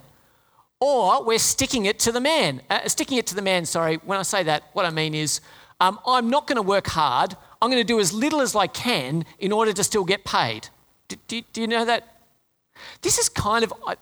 Or 0.80 1.22
we're 1.22 1.38
sticking 1.38 1.84
it 1.84 1.98
to 2.00 2.12
the 2.12 2.20
man. 2.20 2.62
Uh, 2.70 2.88
sticking 2.88 3.18
it 3.18 3.26
to 3.26 3.34
the 3.34 3.42
man, 3.42 3.66
sorry, 3.66 3.96
when 3.96 4.18
I 4.18 4.22
say 4.22 4.42
that, 4.44 4.64
what 4.72 4.86
I 4.86 4.90
mean 4.90 5.14
is 5.14 5.40
um, 5.78 5.98
I'm 6.06 6.30
not 6.30 6.46
going 6.46 6.56
to 6.56 6.62
work 6.62 6.86
hard. 6.86 7.36
I'm 7.60 7.70
going 7.70 7.82
to 7.82 7.86
do 7.86 8.00
as 8.00 8.14
little 8.14 8.40
as 8.40 8.56
I 8.56 8.66
can 8.66 9.26
in 9.38 9.52
order 9.52 9.74
to 9.74 9.84
still 9.84 10.04
get 10.04 10.24
paid. 10.24 10.68
Do, 11.08 11.16
do, 11.28 11.42
do 11.52 11.60
you 11.60 11.66
know 11.66 11.84
that? 11.84 12.16
This 13.02 13.18
is 13.18 13.28
kind 13.28 13.62
of, 13.62 13.72
I, 13.86 13.96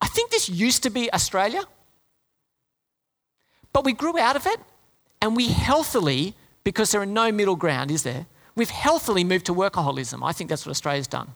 I 0.00 0.06
think 0.06 0.30
this 0.30 0.48
used 0.48 0.84
to 0.84 0.90
be 0.90 1.12
Australia, 1.12 1.62
but 3.72 3.84
we 3.84 3.92
grew 3.92 4.18
out 4.18 4.36
of 4.36 4.46
it 4.46 4.60
and 5.20 5.34
we 5.34 5.48
healthily, 5.48 6.34
because 6.62 6.92
there 6.92 7.00
are 7.00 7.06
no 7.06 7.32
middle 7.32 7.56
ground, 7.56 7.90
is 7.90 8.04
there? 8.04 8.26
We've 8.54 8.70
healthily 8.70 9.24
moved 9.24 9.46
to 9.46 9.54
workaholism. 9.54 10.20
I 10.24 10.32
think 10.32 10.48
that's 10.48 10.64
what 10.64 10.70
Australia's 10.70 11.08
done. 11.08 11.34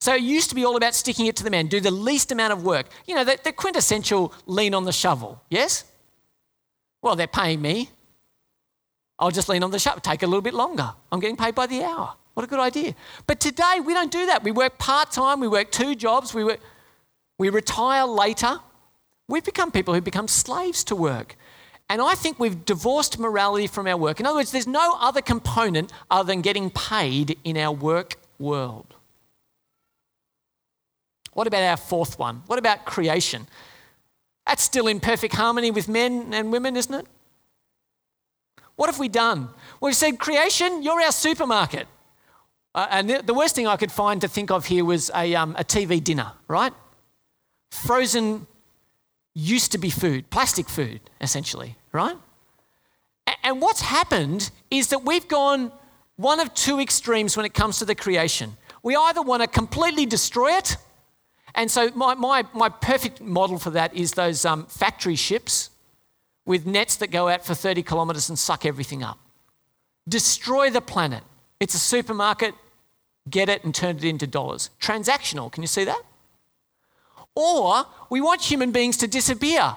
So 0.00 0.14
it 0.14 0.22
used 0.22 0.48
to 0.50 0.54
be 0.54 0.64
all 0.64 0.76
about 0.76 0.94
sticking 0.94 1.26
it 1.26 1.36
to 1.36 1.44
the 1.44 1.50
man, 1.50 1.66
do 1.66 1.80
the 1.80 1.90
least 1.90 2.30
amount 2.30 2.52
of 2.52 2.62
work. 2.64 2.86
You 3.06 3.14
know, 3.14 3.24
the, 3.24 3.38
the 3.42 3.52
quintessential 3.52 4.32
lean 4.46 4.74
on 4.74 4.84
the 4.84 4.92
shovel, 4.92 5.42
yes? 5.50 5.84
Well, 7.02 7.16
they're 7.16 7.26
paying 7.26 7.60
me. 7.60 7.90
I'll 9.18 9.32
just 9.32 9.48
lean 9.48 9.64
on 9.64 9.72
the 9.72 9.78
shovel, 9.78 10.00
take 10.00 10.22
a 10.22 10.26
little 10.26 10.42
bit 10.42 10.54
longer. 10.54 10.92
I'm 11.10 11.18
getting 11.18 11.36
paid 11.36 11.54
by 11.54 11.66
the 11.66 11.82
hour. 11.82 12.14
What 12.34 12.44
a 12.44 12.46
good 12.46 12.60
idea. 12.60 12.94
But 13.26 13.40
today 13.40 13.80
we 13.84 13.92
don't 13.92 14.12
do 14.12 14.26
that. 14.26 14.44
We 14.44 14.52
work 14.52 14.78
part 14.78 15.10
time, 15.10 15.40
we 15.40 15.48
work 15.48 15.72
two 15.72 15.96
jobs, 15.96 16.32
we, 16.32 16.44
work, 16.44 16.60
we 17.36 17.48
retire 17.48 18.06
later. 18.06 18.60
We've 19.26 19.44
become 19.44 19.72
people 19.72 19.92
who 19.92 20.00
become 20.00 20.28
slaves 20.28 20.84
to 20.84 20.94
work. 20.96 21.36
And 21.90 22.00
I 22.00 22.14
think 22.14 22.38
we've 22.38 22.64
divorced 22.64 23.18
morality 23.18 23.66
from 23.66 23.88
our 23.88 23.96
work. 23.96 24.20
In 24.20 24.26
other 24.26 24.36
words, 24.36 24.52
there's 24.52 24.68
no 24.68 24.96
other 25.00 25.20
component 25.20 25.92
other 26.10 26.28
than 26.28 26.40
getting 26.40 26.70
paid 26.70 27.36
in 27.42 27.56
our 27.56 27.72
work 27.72 28.16
world. 28.38 28.94
What 31.32 31.46
about 31.46 31.62
our 31.62 31.76
fourth 31.76 32.18
one? 32.18 32.42
What 32.46 32.58
about 32.58 32.84
creation? 32.84 33.46
That's 34.46 34.62
still 34.62 34.86
in 34.86 35.00
perfect 35.00 35.34
harmony 35.34 35.70
with 35.70 35.88
men 35.88 36.32
and 36.32 36.50
women, 36.50 36.76
isn't 36.76 36.94
it? 36.94 37.06
What 38.76 38.88
have 38.88 38.98
we 38.98 39.08
done? 39.08 39.48
We've 39.80 39.96
said, 39.96 40.18
creation, 40.18 40.82
you're 40.82 41.00
our 41.00 41.12
supermarket. 41.12 41.86
Uh, 42.74 42.86
and 42.90 43.10
the, 43.10 43.22
the, 43.22 43.34
worst 43.34 43.54
thing 43.54 43.66
I 43.66 43.76
could 43.76 43.90
find 43.90 44.20
to 44.20 44.28
think 44.28 44.50
of 44.50 44.66
here 44.66 44.84
was 44.84 45.10
a, 45.14 45.34
um, 45.34 45.56
a 45.58 45.64
TV 45.64 46.02
dinner, 46.02 46.32
right? 46.46 46.72
Frozen 47.70 48.46
used 49.34 49.72
to 49.72 49.78
be 49.78 49.90
food, 49.90 50.30
plastic 50.30 50.68
food, 50.68 51.00
essentially, 51.20 51.76
right? 51.92 52.16
And 53.42 53.60
what's 53.60 53.80
happened 53.80 54.50
is 54.70 54.88
that 54.88 55.04
we've 55.04 55.26
gone 55.28 55.72
one 56.16 56.40
of 56.40 56.52
two 56.54 56.80
extremes 56.80 57.36
when 57.36 57.46
it 57.46 57.54
comes 57.54 57.78
to 57.78 57.84
the 57.84 57.94
creation. 57.94 58.56
We 58.82 58.96
either 58.96 59.22
want 59.22 59.42
to 59.42 59.48
completely 59.48 60.06
destroy 60.06 60.56
it, 60.56 60.76
and 61.58 61.68
so 61.68 61.90
my, 61.96 62.14
my, 62.14 62.44
my 62.54 62.68
perfect 62.68 63.20
model 63.20 63.58
for 63.58 63.70
that 63.70 63.92
is 63.92 64.12
those 64.12 64.44
um, 64.44 64.66
factory 64.66 65.16
ships 65.16 65.70
with 66.46 66.64
nets 66.64 66.94
that 66.96 67.10
go 67.10 67.28
out 67.28 67.44
for 67.44 67.52
30 67.52 67.82
kilometres 67.82 68.28
and 68.28 68.38
suck 68.38 68.64
everything 68.64 69.02
up. 69.02 69.18
Destroy 70.08 70.70
the 70.70 70.80
planet. 70.80 71.24
It's 71.58 71.74
a 71.74 71.78
supermarket, 71.78 72.54
get 73.28 73.48
it 73.48 73.64
and 73.64 73.74
turn 73.74 73.96
it 73.96 74.04
into 74.04 74.28
dollars. 74.28 74.70
Transactional, 74.80 75.50
can 75.50 75.64
you 75.64 75.66
see 75.66 75.82
that? 75.82 76.00
Or 77.34 77.86
we 78.08 78.20
want 78.20 78.40
human 78.40 78.70
beings 78.70 78.96
to 78.98 79.08
disappear. 79.08 79.74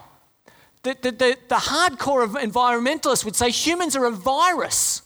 The, 0.83 0.95
the, 1.01 1.11
the, 1.11 1.37
the 1.47 1.55
hardcore 1.55 2.27
environmentalists 2.27 3.25
would 3.25 3.35
say 3.35 3.49
humans 3.49 3.95
are 3.95 4.05
a 4.05 4.11
virus. 4.11 5.00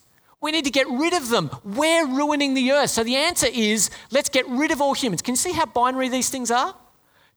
We 0.46 0.52
need 0.52 0.66
to 0.66 0.70
get 0.70 0.88
rid 0.88 1.14
of 1.14 1.30
them. 1.30 1.50
We're 1.64 2.06
ruining 2.06 2.54
the 2.54 2.72
earth. 2.72 2.92
So 2.92 3.04
the 3.04 3.16
answer 3.16 3.48
is 3.52 3.90
let's 4.12 4.30
get 4.30 4.48
rid 4.48 4.70
of 4.70 4.80
all 4.80 4.94
humans. 4.94 5.24
Can 5.24 5.32
you 5.32 5.38
see 5.38 5.54
how 5.54 5.66
binary 5.66 6.08
these 6.08 6.30
things 6.30 6.52
are? 6.52 6.76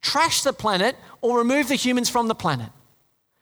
Trash 0.02 0.42
the 0.42 0.52
planet 0.52 0.94
or 1.22 1.38
remove 1.38 1.68
the 1.68 1.74
humans 1.74 2.10
from 2.10 2.28
the 2.28 2.34
planet. 2.34 2.68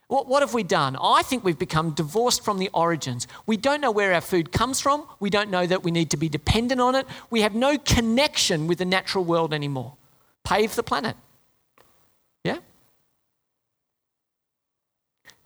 What, 0.07 0.29
what 0.29 0.43
have 0.45 0.55
we 0.55 0.63
done? 0.63 0.97
I 1.03 1.23
think 1.23 1.43
we've 1.43 1.59
become 1.59 1.91
divorced 1.91 2.45
from 2.45 2.61
the 2.61 2.71
origins. 2.73 3.27
We 3.45 3.57
don't 3.57 3.81
know 3.81 3.91
where 3.91 4.15
our 4.15 4.21
food 4.21 4.53
comes 4.53 4.81
from. 4.81 5.05
We 5.19 5.31
don't 5.31 5.51
know 5.51 5.67
that 5.67 5.83
we 5.83 5.91
need 5.91 6.11
to 6.11 6.17
be 6.17 6.29
dependent 6.29 6.81
on 6.81 6.95
it. 6.95 7.05
We 7.29 7.41
have 7.41 7.57
no 7.57 7.77
connection 7.77 8.69
with 8.69 8.79
the 8.79 8.85
natural 8.85 9.25
world 9.25 9.53
anymore. 9.53 9.97
Pave 10.45 10.77
the 10.77 10.85
planet. 10.85 11.17
Yeah? 12.45 12.59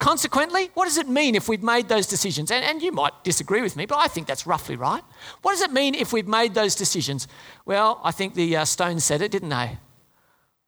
Consequently, 0.00 0.70
what 0.72 0.86
does 0.86 0.96
it 0.96 1.08
mean 1.10 1.34
if 1.34 1.46
we've 1.46 1.62
made 1.62 1.86
those 1.88 2.06
decisions? 2.06 2.50
And, 2.50 2.64
and, 2.64 2.80
you 2.80 2.90
might 2.90 3.12
disagree 3.22 3.60
with 3.60 3.76
me, 3.76 3.84
but 3.84 3.98
I 3.98 4.08
think 4.08 4.26
that's 4.26 4.46
roughly 4.46 4.74
right. 4.74 5.04
What 5.42 5.52
does 5.52 5.60
it 5.60 5.72
mean 5.72 5.94
if 5.94 6.10
we've 6.10 6.26
made 6.26 6.54
those 6.54 6.74
decisions? 6.74 7.28
Well, 7.66 8.00
I 8.02 8.10
think 8.10 8.32
the 8.32 8.56
uh, 8.56 8.64
said 8.64 9.20
it, 9.20 9.30
didn't 9.30 9.50
they? 9.50 9.76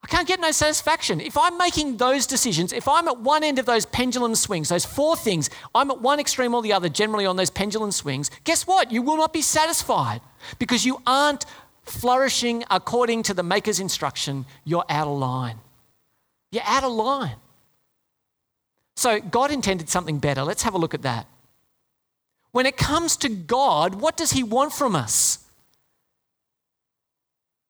I 0.03 0.07
can't 0.07 0.27
get 0.27 0.39
no 0.39 0.51
satisfaction. 0.51 1.19
If 1.19 1.35
I'm 1.35 1.57
making 1.57 1.97
those 1.97 2.27
decisions, 2.27 2.71
if 2.73 2.87
I'm 2.87 3.07
at 3.07 3.21
one 3.21 3.43
end 3.43 3.57
of 3.57 3.65
those 3.65 3.87
pendulum 3.87 4.35
swings, 4.35 4.69
those 4.69 4.85
four 4.85 5.15
things, 5.15 5.49
I'm 5.73 5.89
at 5.89 5.99
one 5.99 6.19
extreme 6.19 6.53
or 6.53 6.61
the 6.61 6.73
other, 6.73 6.87
generally 6.87 7.25
on 7.25 7.35
those 7.35 7.49
pendulum 7.49 7.91
swings, 7.91 8.29
guess 8.43 8.67
what? 8.67 8.91
You 8.91 9.01
will 9.01 9.17
not 9.17 9.33
be 9.33 9.41
satisfied 9.41 10.21
because 10.59 10.85
you 10.85 11.01
aren't 11.07 11.47
flourishing 11.85 12.65
according 12.69 13.23
to 13.23 13.33
the 13.33 13.43
Maker's 13.43 13.79
instruction. 13.79 14.45
You're 14.63 14.85
out 14.89 15.07
of 15.07 15.17
line. 15.17 15.57
You're 16.51 16.63
out 16.67 16.83
of 16.83 16.91
line. 16.91 17.37
So 18.95 19.19
God 19.19 19.51
intended 19.51 19.89
something 19.89 20.19
better. 20.19 20.43
Let's 20.43 20.63
have 20.63 20.73
a 20.73 20.77
look 20.77 20.93
at 20.93 21.01
that. 21.01 21.27
When 22.51 22.65
it 22.65 22.77
comes 22.77 23.17
to 23.17 23.29
God, 23.29 23.95
what 23.95 24.15
does 24.15 24.31
He 24.31 24.43
want 24.43 24.73
from 24.73 24.95
us? 24.95 25.39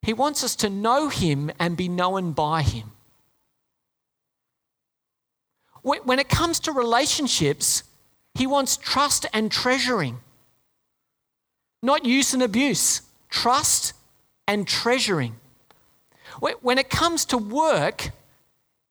He 0.02 0.12
wants 0.14 0.44
us 0.44 0.56
to 0.58 0.70
know 0.70 1.08
Him 1.08 1.50
and 1.58 1.78
be 1.78 1.88
known 1.88 2.34
by 2.34 2.62
Him. 2.62 2.92
When 5.82 6.20
it 6.20 6.30
comes 6.30 6.60
to 6.62 6.72
relationships, 6.72 7.84
He 8.36 8.46
wants 8.46 8.76
trust 8.78 9.26
and 9.34 9.52
treasuring, 9.52 10.20
not 11.82 12.06
use 12.06 12.34
and 12.34 12.44
abuse, 12.44 13.02
trust 13.30 13.94
and 14.48 14.68
treasuring. 14.68 15.36
When 16.62 16.78
it 16.78 16.90
comes 16.90 17.26
to 17.26 17.38
work, 17.38 18.12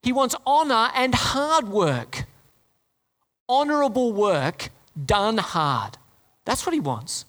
He 0.03 0.13
wants 0.13 0.35
honor 0.47 0.91
and 0.95 1.15
hard 1.15 1.69
work, 1.69 2.25
honorable 3.49 4.13
work 4.13 4.71
done 5.05 5.39
hard. 5.39 5.99
That's 6.45 6.67
what 6.67 6.75
He 6.75 6.81
wants. 6.81 7.25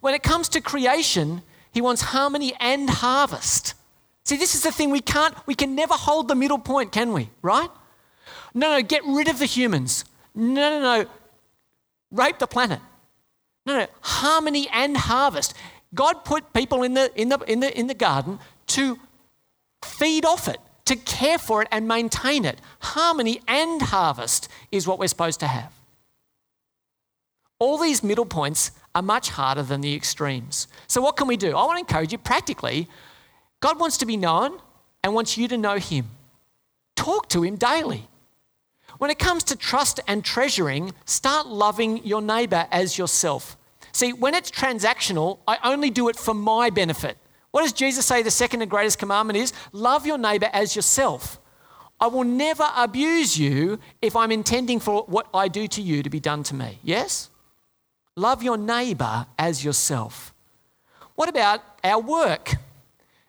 When 0.00 0.14
it 0.14 0.22
comes 0.22 0.48
to 0.50 0.60
creation, 0.60 1.42
he 1.72 1.80
wants 1.80 2.02
harmony 2.02 2.54
and 2.58 2.88
harvest. 2.88 3.74
See, 4.24 4.36
this 4.36 4.54
is 4.54 4.62
the 4.62 4.72
thing 4.72 4.90
we 4.90 5.00
can't, 5.00 5.34
we 5.46 5.54
can 5.54 5.74
never 5.74 5.94
hold 5.94 6.28
the 6.28 6.34
middle 6.34 6.58
point, 6.58 6.92
can 6.92 7.12
we? 7.12 7.30
Right? 7.42 7.70
No, 8.54 8.72
no, 8.72 8.82
get 8.82 9.02
rid 9.04 9.28
of 9.28 9.38
the 9.38 9.46
humans. 9.46 10.04
No, 10.34 10.70
no, 10.70 10.80
no. 10.80 11.10
Rape 12.10 12.38
the 12.38 12.46
planet. 12.46 12.80
No, 13.66 13.78
no, 13.78 13.86
harmony 14.00 14.68
and 14.72 14.96
harvest. 14.96 15.54
God 15.94 16.24
put 16.24 16.52
people 16.52 16.82
in 16.82 16.94
the, 16.94 17.10
in 17.20 17.28
the, 17.28 17.38
in 17.46 17.60
the, 17.60 17.78
in 17.78 17.86
the 17.86 17.94
garden 17.94 18.38
to 18.68 18.98
feed 19.84 20.24
off 20.24 20.48
it, 20.48 20.60
to 20.90 20.96
care 20.96 21.38
for 21.38 21.62
it 21.62 21.68
and 21.70 21.86
maintain 21.86 22.44
it. 22.44 22.60
Harmony 22.80 23.40
and 23.46 23.80
harvest 23.80 24.48
is 24.72 24.88
what 24.88 24.98
we're 24.98 25.06
supposed 25.06 25.38
to 25.38 25.46
have. 25.46 25.72
All 27.60 27.78
these 27.78 28.02
middle 28.02 28.26
points 28.26 28.72
are 28.92 29.02
much 29.02 29.28
harder 29.30 29.62
than 29.62 29.82
the 29.82 29.94
extremes. 29.94 30.66
So, 30.88 31.00
what 31.00 31.16
can 31.16 31.28
we 31.28 31.36
do? 31.36 31.50
I 31.50 31.64
want 31.64 31.76
to 31.76 31.80
encourage 31.80 32.10
you 32.10 32.18
practically. 32.18 32.88
God 33.60 33.78
wants 33.78 33.98
to 33.98 34.06
be 34.06 34.16
known 34.16 34.58
and 35.04 35.14
wants 35.14 35.38
you 35.38 35.46
to 35.46 35.56
know 35.56 35.76
Him. 35.76 36.06
Talk 36.96 37.28
to 37.28 37.44
Him 37.44 37.54
daily. 37.54 38.08
When 38.98 39.12
it 39.12 39.20
comes 39.20 39.44
to 39.44 39.56
trust 39.56 40.00
and 40.08 40.24
treasuring, 40.24 40.92
start 41.04 41.46
loving 41.46 42.04
your 42.04 42.20
neighbor 42.20 42.66
as 42.72 42.98
yourself. 42.98 43.56
See, 43.92 44.12
when 44.12 44.34
it's 44.34 44.50
transactional, 44.50 45.38
I 45.46 45.58
only 45.62 45.90
do 45.90 46.08
it 46.08 46.16
for 46.16 46.34
my 46.34 46.68
benefit. 46.70 47.16
What 47.50 47.62
does 47.62 47.72
Jesus 47.72 48.06
say 48.06 48.22
the 48.22 48.30
second 48.30 48.62
and 48.62 48.70
greatest 48.70 48.98
commandment 48.98 49.36
is? 49.38 49.52
Love 49.72 50.06
your 50.06 50.18
neighbor 50.18 50.48
as 50.52 50.76
yourself. 50.76 51.40
I 52.00 52.06
will 52.06 52.24
never 52.24 52.66
abuse 52.76 53.38
you 53.38 53.78
if 54.00 54.16
I'm 54.16 54.32
intending 54.32 54.80
for 54.80 55.02
what 55.04 55.26
I 55.34 55.48
do 55.48 55.66
to 55.68 55.82
you 55.82 56.02
to 56.02 56.10
be 56.10 56.20
done 56.20 56.42
to 56.44 56.54
me. 56.54 56.78
Yes? 56.82 57.28
Love 58.16 58.42
your 58.42 58.56
neighbor 58.56 59.26
as 59.38 59.64
yourself. 59.64 60.32
What 61.14 61.28
about 61.28 61.60
our 61.84 62.00
work? 62.00 62.52
It 62.52 62.58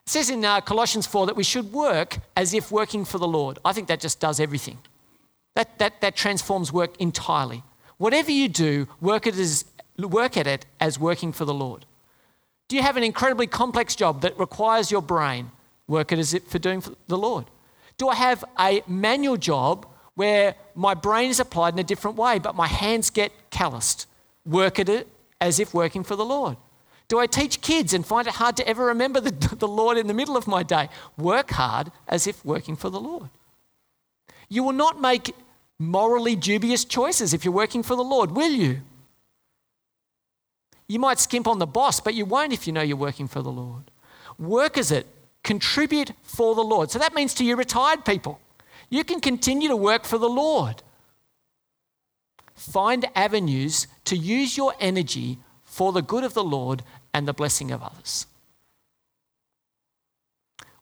says 0.06 0.30
in 0.30 0.46
uh, 0.46 0.62
Colossians 0.62 1.06
4 1.06 1.26
that 1.26 1.36
we 1.36 1.44
should 1.44 1.74
work 1.74 2.20
as 2.36 2.54
if 2.54 2.72
working 2.72 3.04
for 3.04 3.18
the 3.18 3.28
Lord. 3.28 3.60
I 3.66 3.74
think 3.74 3.88
that 3.88 4.00
just 4.00 4.20
does 4.20 4.40
everything. 4.40 4.78
That, 5.56 5.78
that, 5.80 6.00
that 6.02 6.16
transforms 6.16 6.72
work 6.72 6.96
entirely. 7.02 7.64
Whatever 7.98 8.32
you 8.32 8.48
do, 8.48 8.88
work, 9.02 9.28
it 9.28 9.36
as, 9.36 9.66
work 9.98 10.38
at 10.38 10.48
it 10.48 10.66
as 10.80 10.98
working 10.98 11.34
for 11.34 11.44
the 11.44 11.54
Lord. 11.54 11.86
Do 12.72 12.78
you 12.78 12.84
have 12.84 12.96
an 12.96 13.04
incredibly 13.04 13.48
complex 13.48 13.98
job 13.98 14.22
that 14.22 14.40
requires 14.40 14.90
your 14.90 15.02
brain? 15.02 15.52
Work 15.90 16.14
it 16.14 16.20
as 16.20 16.34
if 16.34 16.46
for 16.46 16.58
doing 16.58 16.80
for 16.80 16.94
the 17.08 17.18
Lord. 17.18 17.48
Do 17.98 18.08
I 18.08 18.16
have 18.16 18.46
a 18.58 18.82
manual 18.88 19.36
job 19.36 19.86
where 20.16 20.56
my 20.74 20.94
brain 20.94 21.30
is 21.30 21.42
applied 21.42 21.74
in 21.74 21.80
a 21.80 21.84
different 21.84 22.16
way, 22.16 22.40
but 22.40 22.56
my 22.56 22.68
hands 22.68 23.10
get 23.10 23.34
calloused? 23.50 24.08
work 24.46 24.80
at 24.80 24.88
it 24.88 25.10
as 25.42 25.60
if 25.60 25.74
working 25.74 26.06
for 26.06 26.16
the 26.16 26.24
Lord? 26.24 26.56
Do 27.10 27.20
I 27.20 27.28
teach 27.28 27.60
kids 27.60 27.94
and 27.94 28.06
find 28.06 28.26
it 28.26 28.36
hard 28.36 28.56
to 28.56 28.66
ever 28.66 28.86
remember 28.86 29.20
the, 29.20 29.32
the 29.58 29.68
Lord 29.68 29.98
in 29.98 30.08
the 30.08 30.14
middle 30.14 30.38
of 30.38 30.48
my 30.48 30.64
day? 30.64 30.88
Work 31.18 31.52
hard 31.52 31.92
as 32.08 32.26
if 32.26 32.46
working 32.46 32.78
for 32.78 32.90
the 32.90 33.02
Lord. 33.02 33.32
You 34.48 34.64
will 34.64 34.72
not 34.86 35.02
make 35.02 35.36
morally 35.78 36.38
dubious 36.38 36.86
choices 36.86 37.34
if 37.34 37.44
you're 37.44 37.54
working 37.54 37.84
for 37.84 37.98
the 37.98 38.02
Lord, 38.02 38.32
will 38.32 38.54
you? 38.54 38.80
You 40.92 41.00
might 41.00 41.20
skimp 41.20 41.48
on 41.48 41.58
the 41.58 41.66
boss, 41.66 42.02
but 42.02 42.16
you 42.16 42.26
won't 42.26 42.52
if 42.52 42.68
you 42.68 42.74
know 42.74 42.82
you're 42.82 42.98
working 42.98 43.30
for 43.30 43.42
the 43.42 43.50
Lord. 43.50 43.90
Work 44.38 44.78
as 44.78 44.92
it, 44.92 45.08
contribute 45.42 46.12
for 46.22 46.54
the 46.54 46.64
Lord. 46.64 46.92
So 46.92 47.00
that 47.00 47.14
means 47.14 47.34
to 47.36 47.46
you 47.46 47.56
retired 47.56 48.04
people, 48.04 48.42
you 48.90 49.06
can 49.06 49.22
continue 49.22 49.70
to 49.70 49.76
work 49.78 50.04
for 50.04 50.18
the 50.18 50.28
Lord. 50.28 50.84
Find 52.56 53.06
avenues 53.16 53.88
to 54.04 54.18
use 54.18 54.58
your 54.58 54.74
energy 54.82 55.38
for 55.64 55.94
the 55.94 56.02
good 56.02 56.26
of 56.26 56.34
the 56.34 56.44
Lord 56.44 56.84
and 57.14 57.26
the 57.26 57.34
blessing 57.34 57.72
of 57.72 57.82
others. 57.82 58.26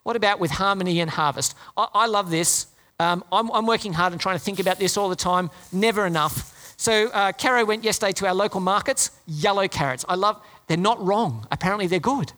What 0.01 0.15
about 0.15 0.39
with 0.39 0.49
harmony 0.49 1.01
and 1.01 1.11
harvest? 1.11 1.55
I, 1.77 1.87
I 1.93 2.05
love 2.07 2.31
this. 2.31 2.65
Um, 2.99 3.23
I'm, 3.31 3.51
I'm, 3.51 3.67
working 3.67 3.93
hard 3.93 4.11
and 4.11 4.19
trying 4.19 4.37
to 4.39 4.43
think 4.43 4.59
about 4.59 4.79
this 4.79 4.97
all 4.97 5.07
the 5.07 5.15
time, 5.15 5.51
never 5.71 6.07
enough. 6.07 6.55
So, 6.79 7.07
uh, 7.07 7.33
Caro 7.33 7.65
went 7.65 7.83
yesterday 7.83 8.13
to 8.13 8.27
our 8.27 8.33
local 8.33 8.61
markets, 8.61 9.11
yellow 9.27 9.67
carrots. 9.67 10.05
I 10.07 10.15
love, 10.15 10.41
they're 10.67 10.77
not 10.77 11.05
wrong. 11.05 11.45
Apparently, 11.51 11.87
they're 11.87 11.99
good. 11.99 12.31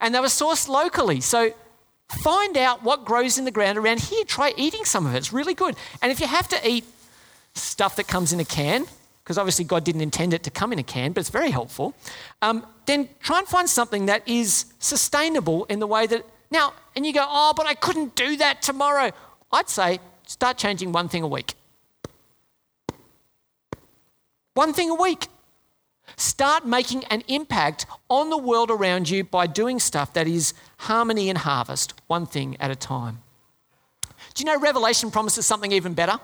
And 0.00 0.14
they 0.14 0.20
were 0.20 0.28
sourced 0.28 0.66
locally. 0.66 1.20
So, 1.20 1.52
find 2.08 2.56
out 2.56 2.82
what 2.82 3.04
grows 3.04 3.36
in 3.36 3.44
the 3.44 3.50
ground 3.50 3.76
around 3.76 4.00
here. 4.00 4.24
Try 4.24 4.54
eating 4.56 4.86
some 4.86 5.04
of 5.04 5.14
it. 5.14 5.18
It's 5.18 5.30
really 5.30 5.52
good. 5.52 5.76
And 6.00 6.10
if 6.10 6.20
you 6.20 6.26
have 6.26 6.48
to 6.48 6.66
eat 6.66 6.86
stuff 7.54 7.96
that 7.96 8.08
comes 8.08 8.32
in 8.32 8.40
a 8.40 8.46
can, 8.46 8.86
because 9.22 9.36
obviously 9.36 9.66
God 9.66 9.84
didn't 9.84 10.00
intend 10.00 10.32
it 10.32 10.42
to 10.44 10.50
come 10.50 10.72
in 10.72 10.78
a 10.78 10.82
can, 10.82 11.12
but 11.12 11.20
it's 11.20 11.28
very 11.28 11.50
helpful, 11.50 11.94
um, 12.40 12.66
then 12.86 13.10
try 13.20 13.40
and 13.40 13.46
find 13.46 13.68
something 13.68 14.06
that 14.06 14.26
is 14.26 14.72
sustainable 14.78 15.66
in 15.66 15.80
the 15.80 15.86
way 15.86 16.06
that. 16.06 16.24
Now, 16.50 16.72
and 16.96 17.04
you 17.04 17.12
go, 17.12 17.26
oh, 17.28 17.52
but 17.54 17.66
I 17.66 17.74
couldn't 17.74 18.14
do 18.14 18.38
that 18.38 18.62
tomorrow. 18.62 19.12
I'd 19.52 19.68
say 19.68 19.98
start 20.26 20.56
changing 20.56 20.92
one 20.92 21.10
thing 21.10 21.22
a 21.22 21.28
week. 21.28 21.56
One 24.54 24.72
thing 24.72 24.90
a 24.90 24.94
week. 24.94 25.28
Start 26.16 26.66
making 26.66 27.04
an 27.04 27.22
impact 27.28 27.86
on 28.10 28.28
the 28.28 28.36
world 28.36 28.70
around 28.70 29.08
you 29.08 29.24
by 29.24 29.46
doing 29.46 29.78
stuff 29.78 30.12
that 30.12 30.26
is 30.26 30.52
harmony 30.78 31.28
and 31.28 31.38
harvest, 31.38 31.94
one 32.06 32.26
thing 32.26 32.56
at 32.60 32.70
a 32.70 32.76
time. 32.76 33.22
Do 34.34 34.42
you 34.42 34.44
know 34.44 34.58
Revelation 34.58 35.10
promises 35.10 35.46
something 35.46 35.72
even 35.72 35.94
better? 35.94 36.18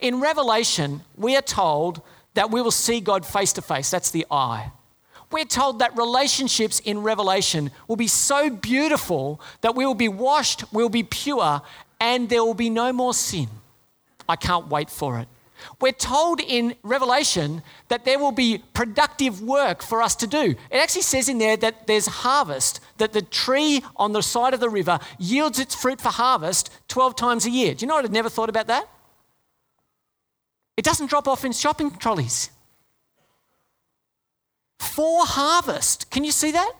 In 0.00 0.20
Revelation, 0.20 1.02
we 1.16 1.36
are 1.36 1.42
told 1.42 2.02
that 2.34 2.50
we 2.50 2.60
will 2.60 2.70
see 2.70 3.00
God 3.00 3.24
face 3.24 3.52
to 3.54 3.62
face. 3.62 3.90
That's 3.90 4.10
the 4.10 4.26
eye. 4.30 4.72
We're 5.30 5.44
told 5.44 5.78
that 5.78 5.96
relationships 5.96 6.80
in 6.80 7.02
Revelation 7.02 7.70
will 7.86 7.96
be 7.96 8.08
so 8.08 8.50
beautiful 8.50 9.40
that 9.60 9.76
we 9.76 9.86
will 9.86 9.94
be 9.94 10.08
washed, 10.08 10.64
we'll 10.72 10.88
be 10.88 11.04
pure, 11.04 11.62
and 12.00 12.28
there 12.28 12.42
will 12.44 12.54
be 12.54 12.70
no 12.70 12.92
more 12.92 13.14
sin. 13.14 13.48
I 14.28 14.34
can't 14.36 14.68
wait 14.68 14.90
for 14.90 15.18
it. 15.20 15.28
We're 15.80 15.92
told 15.92 16.40
in 16.40 16.74
Revelation 16.82 17.62
that 17.88 18.04
there 18.04 18.18
will 18.18 18.32
be 18.32 18.58
productive 18.74 19.42
work 19.42 19.82
for 19.82 20.02
us 20.02 20.14
to 20.16 20.26
do. 20.26 20.54
It 20.70 20.76
actually 20.76 21.02
says 21.02 21.28
in 21.28 21.38
there 21.38 21.56
that 21.58 21.86
there's 21.86 22.06
harvest, 22.06 22.80
that 22.98 23.12
the 23.12 23.22
tree 23.22 23.82
on 23.96 24.12
the 24.12 24.22
side 24.22 24.54
of 24.54 24.60
the 24.60 24.70
river 24.70 24.98
yields 25.18 25.58
its 25.58 25.74
fruit 25.74 26.00
for 26.00 26.10
harvest 26.10 26.70
12 26.88 27.16
times 27.16 27.46
a 27.46 27.50
year. 27.50 27.74
Do 27.74 27.84
you 27.84 27.88
know 27.88 27.94
what 27.94 28.04
I'd 28.04 28.12
never 28.12 28.28
thought 28.28 28.48
about 28.48 28.66
that? 28.66 28.88
It 30.76 30.84
doesn't 30.84 31.10
drop 31.10 31.28
off 31.28 31.44
in 31.44 31.52
shopping 31.52 31.90
trolleys. 31.90 32.50
For 34.78 35.26
harvest. 35.26 36.10
Can 36.10 36.24
you 36.24 36.32
see 36.32 36.52
that? 36.52 36.72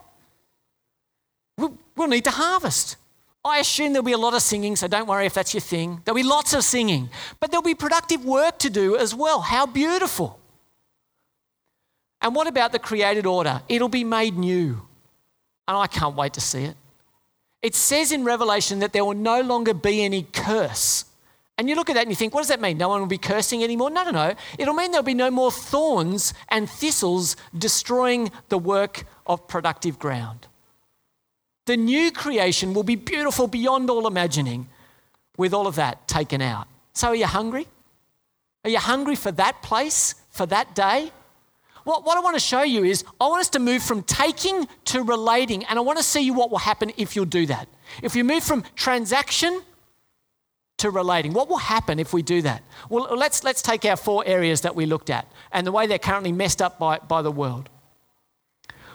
We'll 1.59 2.09
need 2.09 2.25
to 2.25 2.31
harvest. 2.31 2.97
I 3.45 3.59
assume 3.59 3.93
there'll 3.93 4.05
be 4.05 4.13
a 4.13 4.19
lot 4.19 4.35
of 4.35 4.43
singing, 4.43 4.77
so 4.77 4.87
don't 4.87 5.09
worry 5.09 5.25
if 5.25 5.33
that's 5.33 5.55
your 5.55 5.63
thing. 5.63 6.03
There'll 6.05 6.17
be 6.17 6.23
lots 6.23 6.53
of 6.53 6.63
singing, 6.63 7.09
but 7.39 7.51
there'll 7.51 7.63
be 7.63 7.75
productive 7.75 8.25
work 8.25 8.59
to 8.59 8.71
do 8.71 8.97
as 8.97 9.15
well. 9.15 9.41
How 9.41 9.65
beautiful. 9.65 10.39
And 12.21 12.35
what 12.35 12.47
about 12.47 12.73
the 12.73 12.79
created 12.79 13.25
order? 13.25 13.63
It'll 13.69 13.89
be 13.89 14.05
made 14.05 14.37
new. 14.37 14.83
And 15.67 15.77
I 15.77 15.87
can't 15.87 16.17
wait 16.17 16.35
to 16.35 16.41
see 16.41 16.65
it. 16.65 16.77
It 17.63 17.75
says 17.75 18.13
in 18.13 18.25
Revelation 18.25 18.81
that 18.81 18.93
there 18.93 19.05
will 19.05 19.15
no 19.15 19.41
longer 19.41 19.73
be 19.73 20.05
any 20.05 20.25
curse. 20.25 21.07
And 21.57 21.69
you 21.69 21.77
look 21.77 21.91
at 21.91 21.95
that 21.95 22.03
and 22.03 22.11
you 22.11 22.17
think, 22.17 22.35
what 22.35 22.41
does 22.41 22.49
that 22.49 22.61
mean? 22.61 22.79
No 22.79 22.89
one 22.89 23.01
will 23.01 23.07
be 23.07 23.19
cursing 23.19 23.63
anymore? 23.63 23.91
No, 23.91 24.03
no, 24.05 24.11
no. 24.11 24.35
It'll 24.59 24.75
mean 24.75 24.91
there'll 24.93 25.05
be 25.05 25.15
no 25.15 25.31
more 25.31 25.53
thorns 25.53 26.35
and 26.49 26.69
thistles 26.69 27.37
destroying 27.57 28.31
the 28.49 28.59
work 28.59 29.05
of 29.27 29.47
productive 29.47 29.99
ground. 29.99 30.47
The 31.67 31.77
new 31.77 32.11
creation 32.11 32.75
will 32.75 32.83
be 32.83 32.97
beautiful 32.97 33.47
beyond 33.47 33.91
all 33.91 34.07
imagining 34.07 34.69
with 35.37 35.55
all 35.55 35.67
of 35.67 35.77
that 35.77 36.09
taken 36.09 36.43
out. 36.43 36.67
So, 36.93 37.09
are 37.09 37.15
you 37.15 37.27
hungry? 37.27 37.67
Are 38.65 38.71
you 38.71 38.79
hungry 38.79 39.17
for 39.17 39.33
that 39.33 39.63
place, 39.63 40.15
for 40.31 40.47
that 40.47 40.75
day? 40.75 41.13
What, 41.85 42.05
what 42.05 42.19
I 42.19 42.21
want 42.21 42.37
to 42.37 42.41
show 42.41 42.63
you 42.63 42.85
is 42.85 43.05
I 43.21 43.27
want 43.29 43.41
us 43.41 43.49
to 43.51 43.59
move 43.59 43.83
from 43.83 44.03
taking 44.03 44.69
to 44.87 45.03
relating, 45.03 45.65
and 45.65 45.79
I 45.79 45.83
want 45.83 45.99
to 45.99 46.05
see 46.05 46.21
you 46.21 46.35
what 46.35 46.51
will 46.51 46.59
happen 46.59 46.93
if 46.97 47.17
you'll 47.17 47.25
do 47.25 47.47
that. 47.47 47.69
If 48.03 48.15
you 48.15 48.25
move 48.25 48.43
from 48.43 48.65
transaction 48.75 49.63
to 50.81 50.91
relating. 50.91 51.33
What 51.33 51.49
will 51.49 51.59
happen 51.59 51.99
if 51.99 52.13
we 52.13 52.23
do 52.23 52.43
that? 52.43 52.63
Well, 52.89 53.17
let's, 53.17 53.45
let's 53.45 53.63
take 53.63 53.85
our 53.85 53.97
four 53.97 54.25
areas 54.27 54.63
that 54.63 54.75
we 54.75 54.87
looked 54.87 55.11
at 55.11 55.31
and 55.53 55.67
the 55.67 55.73
way 55.73 55.87
they're 55.87 55.99
currently 55.99 56.33
messed 56.33 56.61
up 56.61 56.79
by, 56.79 56.99
by 56.99 57.23
the 57.23 57.31
world. 57.31 57.69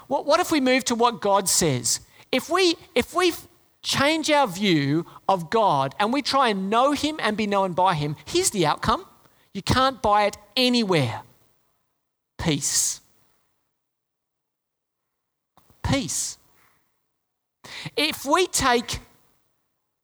What, 0.08 0.26
what 0.26 0.40
if 0.40 0.52
we 0.52 0.60
move 0.60 0.84
to 0.86 0.96
what 0.96 1.22
God 1.22 1.48
says? 1.48 2.00
If 2.36 2.50
we, 2.50 2.76
if 2.94 3.14
we 3.14 3.32
change 3.82 4.30
our 4.30 4.46
view 4.46 5.06
of 5.30 5.50
God 5.50 5.96
and 5.98 6.12
we 6.12 6.22
try 6.22 6.50
and 6.50 6.70
know 6.70 6.92
Him 6.92 7.18
and 7.22 7.38
be 7.38 7.48
known 7.48 7.72
by 7.72 7.94
Him, 7.94 8.18
here's 8.26 8.50
the 8.50 8.66
outcome 8.66 9.06
you 9.54 9.62
can't 9.62 10.02
buy 10.02 10.26
it 10.26 10.38
anywhere 10.58 11.22
peace. 12.38 13.00
Peace. 15.82 16.38
If 17.96 18.26
we 18.26 18.48
take 18.48 19.00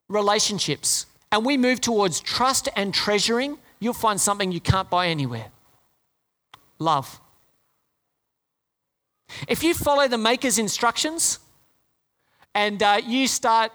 relationships 0.07 1.05
and 1.33 1.45
we 1.45 1.57
move 1.57 1.81
towards 1.81 2.21
trust 2.21 2.69
and 2.77 2.93
treasuring, 2.93 3.57
you'll 3.81 3.93
find 3.93 4.21
something 4.21 4.53
you 4.53 4.61
can't 4.61 4.89
buy 4.89 5.07
anywhere 5.07 5.47
love. 6.79 7.19
If 9.49 9.63
you 9.63 9.73
follow 9.73 10.07
the 10.07 10.17
maker's 10.17 10.57
instructions 10.57 11.39
and 12.53 12.81
uh, 12.81 13.01
you 13.05 13.27
start 13.27 13.71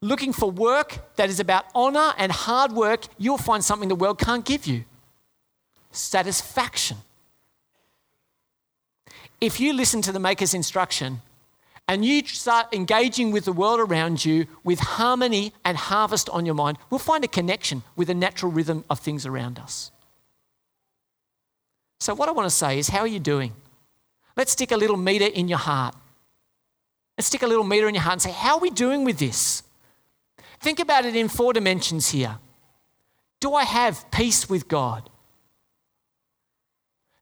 looking 0.00 0.32
for 0.32 0.50
work 0.50 1.16
that 1.16 1.28
is 1.28 1.40
about 1.40 1.64
honor 1.74 2.12
and 2.18 2.30
hard 2.30 2.72
work, 2.72 3.06
you'll 3.18 3.38
find 3.38 3.64
something 3.64 3.88
the 3.88 3.94
world 3.94 4.18
can't 4.18 4.44
give 4.44 4.66
you 4.66 4.84
satisfaction. 5.90 6.98
If 9.40 9.60
you 9.60 9.72
listen 9.72 10.02
to 10.02 10.12
the 10.12 10.20
maker's 10.20 10.54
instruction 10.54 11.20
and 11.88 12.04
you 12.04 12.26
start 12.26 12.72
engaging 12.74 13.30
with 13.30 13.44
the 13.44 13.52
world 13.52 13.80
around 13.80 14.24
you 14.24 14.46
with 14.64 14.78
harmony 14.78 15.52
and 15.64 15.76
harvest 15.76 16.28
on 16.30 16.46
your 16.46 16.54
mind, 16.54 16.78
we'll 16.90 16.98
find 16.98 17.24
a 17.24 17.28
connection 17.28 17.82
with 17.96 18.08
the 18.08 18.14
natural 18.14 18.50
rhythm 18.50 18.84
of 18.90 18.98
things 18.98 19.24
around 19.26 19.58
us. 19.58 19.90
So, 22.00 22.14
what 22.14 22.28
I 22.28 22.32
want 22.32 22.46
to 22.46 22.54
say 22.54 22.78
is, 22.78 22.88
how 22.88 23.00
are 23.00 23.06
you 23.06 23.20
doing? 23.20 23.52
Let's 24.36 24.52
stick 24.52 24.70
a 24.70 24.76
little 24.76 24.98
meter 24.98 25.24
in 25.26 25.48
your 25.48 25.58
heart. 25.58 25.94
Let's 27.16 27.28
stick 27.28 27.42
a 27.42 27.46
little 27.46 27.64
meter 27.64 27.88
in 27.88 27.94
your 27.94 28.02
heart 28.02 28.14
and 28.14 28.22
say, 28.22 28.30
how 28.30 28.56
are 28.56 28.60
we 28.60 28.70
doing 28.70 29.04
with 29.04 29.18
this? 29.18 29.62
Think 30.60 30.80
about 30.80 31.04
it 31.06 31.16
in 31.16 31.28
four 31.28 31.52
dimensions 31.52 32.10
here. 32.10 32.38
Do 33.40 33.54
I 33.54 33.64
have 33.64 34.10
peace 34.10 34.48
with 34.48 34.68
God? 34.68 35.08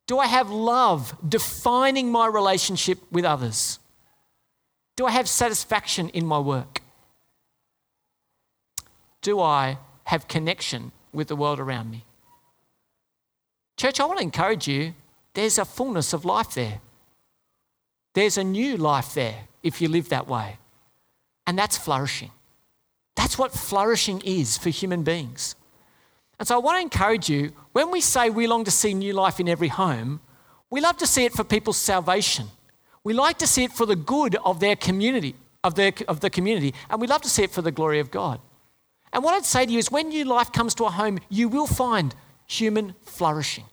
Do 0.06 0.18
I 0.18 0.26
have 0.26 0.50
love 0.50 1.16
defining 1.26 2.10
my 2.10 2.26
relationship 2.26 2.98
with 3.10 3.24
others? 3.24 3.78
Do 4.96 5.06
I 5.06 5.12
have 5.12 5.28
satisfaction 5.28 6.08
in 6.10 6.26
my 6.26 6.38
work? 6.38 6.82
Do 9.22 9.40
I 9.40 9.78
have 10.04 10.28
connection 10.28 10.92
with 11.12 11.28
the 11.28 11.36
world 11.36 11.58
around 11.58 11.90
me? 11.90 12.04
Church, 13.76 13.98
I 13.98 14.04
want 14.04 14.18
to 14.18 14.24
encourage 14.24 14.68
you 14.68 14.94
there's 15.32 15.58
a 15.58 15.64
fullness 15.64 16.12
of 16.12 16.24
life 16.24 16.54
there. 16.54 16.80
There's 18.12 18.38
a 18.38 18.44
new 18.44 18.76
life 18.76 19.14
there 19.14 19.48
if 19.64 19.80
you 19.80 19.88
live 19.88 20.10
that 20.10 20.28
way. 20.28 20.58
And 21.46 21.58
that's 21.58 21.76
flourishing. 21.76 22.30
That's 23.16 23.36
what 23.36 23.52
flourishing 23.52 24.20
is 24.24 24.56
for 24.56 24.70
human 24.70 25.02
beings. 25.02 25.56
And 26.38 26.46
so 26.46 26.54
I 26.54 26.58
want 26.58 26.76
to 26.76 26.82
encourage 26.82 27.28
you 27.28 27.52
when 27.72 27.90
we 27.90 28.00
say 28.00 28.30
we 28.30 28.46
long 28.46 28.64
to 28.64 28.70
see 28.70 28.94
new 28.94 29.12
life 29.12 29.40
in 29.40 29.48
every 29.48 29.68
home, 29.68 30.20
we 30.70 30.80
love 30.80 30.96
to 30.98 31.06
see 31.06 31.24
it 31.24 31.32
for 31.32 31.44
people's 31.44 31.76
salvation. 31.76 32.48
We 33.04 33.12
like 33.12 33.38
to 33.38 33.46
see 33.46 33.64
it 33.64 33.72
for 33.72 33.86
the 33.86 33.96
good 33.96 34.36
of 34.44 34.60
their 34.60 34.76
community, 34.76 35.36
of, 35.62 35.74
their, 35.74 35.92
of 36.08 36.20
the 36.20 36.30
community, 36.30 36.74
and 36.90 37.00
we 37.00 37.06
love 37.06 37.22
to 37.22 37.28
see 37.28 37.44
it 37.44 37.50
for 37.50 37.62
the 37.62 37.70
glory 37.70 38.00
of 38.00 38.10
God. 38.10 38.40
And 39.12 39.22
what 39.22 39.34
I'd 39.34 39.44
say 39.44 39.64
to 39.64 39.70
you 39.70 39.78
is 39.78 39.92
when 39.92 40.08
new 40.08 40.24
life 40.24 40.50
comes 40.50 40.74
to 40.76 40.84
a 40.84 40.90
home, 40.90 41.18
you 41.28 41.48
will 41.48 41.68
find 41.68 42.14
human 42.46 42.94
flourishing. 43.02 43.64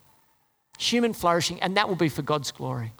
Human 0.77 1.13
flourishing, 1.13 1.59
and 1.61 1.75
that 1.77 1.87
will 1.89 1.95
be 1.95 2.09
for 2.09 2.21
God's 2.21 2.51
glory. 2.51 2.93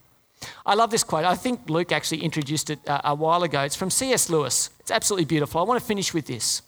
I 0.71 0.73
love 0.73 0.89
this 0.89 1.03
quote. 1.03 1.25
I 1.25 1.35
think 1.35 1.69
Luke 1.69 1.91
actually 1.91 2.23
introduced 2.23 2.69
it 2.69 2.79
uh, 2.87 3.01
a 3.03 3.13
while 3.13 3.43
ago. 3.43 3.59
It's 3.59 3.75
from 3.75 3.89
C.S. 3.89 4.29
Lewis. 4.29 4.69
It's 4.79 4.89
absolutely 4.89 5.25
beautiful. 5.25 5.59
I 5.59 5.65
want 5.65 5.77
to 5.81 5.85
finish 5.85 6.13
with 6.13 6.27
this. 6.27 6.61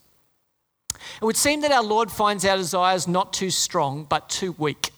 It 1.22 1.24
would 1.24 1.38
seem 1.38 1.62
that 1.62 1.72
our 1.72 1.82
Lord 1.82 2.12
finds 2.12 2.44
our 2.44 2.58
desires 2.58 3.08
not 3.08 3.32
too 3.32 3.50
strong, 3.50 4.04
but 4.04 4.28
too 4.28 4.56
weak. 4.58 4.92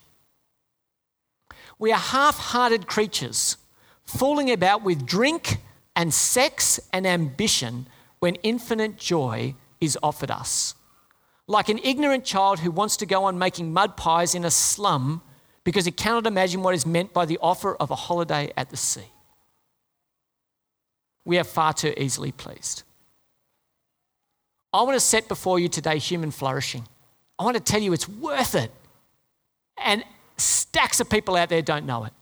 We 1.77 1.91
are 1.91 1.99
half 1.99 2.39
hearted 2.39 2.87
creatures 2.87 3.57
fooling 4.05 4.49
about 4.49 4.83
with 4.83 5.05
drink 5.05 5.57
and 5.95 6.11
sex 6.11 6.79
and 6.91 7.05
ambition 7.05 7.85
when 8.17 8.33
infinite 8.41 8.97
joy 8.97 9.53
is 9.79 9.99
offered 10.01 10.31
us. 10.31 10.73
Like 11.45 11.69
an 11.69 11.79
ignorant 11.83 12.25
child 12.25 12.57
who 12.61 12.71
wants 12.71 12.97
to 12.97 13.05
go 13.05 13.25
on 13.25 13.37
making 13.37 13.71
mud 13.71 13.97
pies 13.97 14.33
in 14.33 14.43
a 14.43 14.49
slum 14.49 15.21
because 15.65 15.83
he 15.83 15.91
cannot 15.91 16.25
imagine 16.25 16.63
what 16.63 16.73
is 16.73 16.85
meant 16.85 17.11
by 17.11 17.25
the 17.25 17.37
offer 17.41 17.75
of 17.75 17.91
a 17.91 17.95
holiday 17.95 18.53
at 18.55 18.69
the 18.69 18.77
sea. 18.77 19.09
We 21.25 21.37
are 21.39 21.43
far 21.43 21.73
too 21.73 21.93
easily 21.97 22.31
pleased. 22.31 22.83
I 24.71 24.83
want 24.83 24.93
to 24.93 24.99
set 24.99 25.27
before 25.27 25.59
you 25.59 25.67
today 25.67 25.97
human 25.97 26.31
flourishing. 26.31 26.87
I 27.39 27.43
want 27.43 27.57
to 27.57 27.63
tell 27.63 27.81
you 27.81 27.91
it's 27.91 28.07
worth 28.07 28.55
it. 28.55 28.71
And 29.77 30.03
stacks 30.37 30.99
of 30.99 31.09
people 31.09 31.35
out 31.35 31.49
there 31.49 31.61
don't 31.61 31.85
know 31.85 32.05
it. 32.05 32.13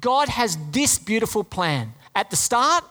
God 0.00 0.28
has 0.28 0.56
this 0.70 0.98
beautiful 0.98 1.42
plan 1.42 1.94
at 2.14 2.30
the 2.30 2.36
start, 2.36 2.84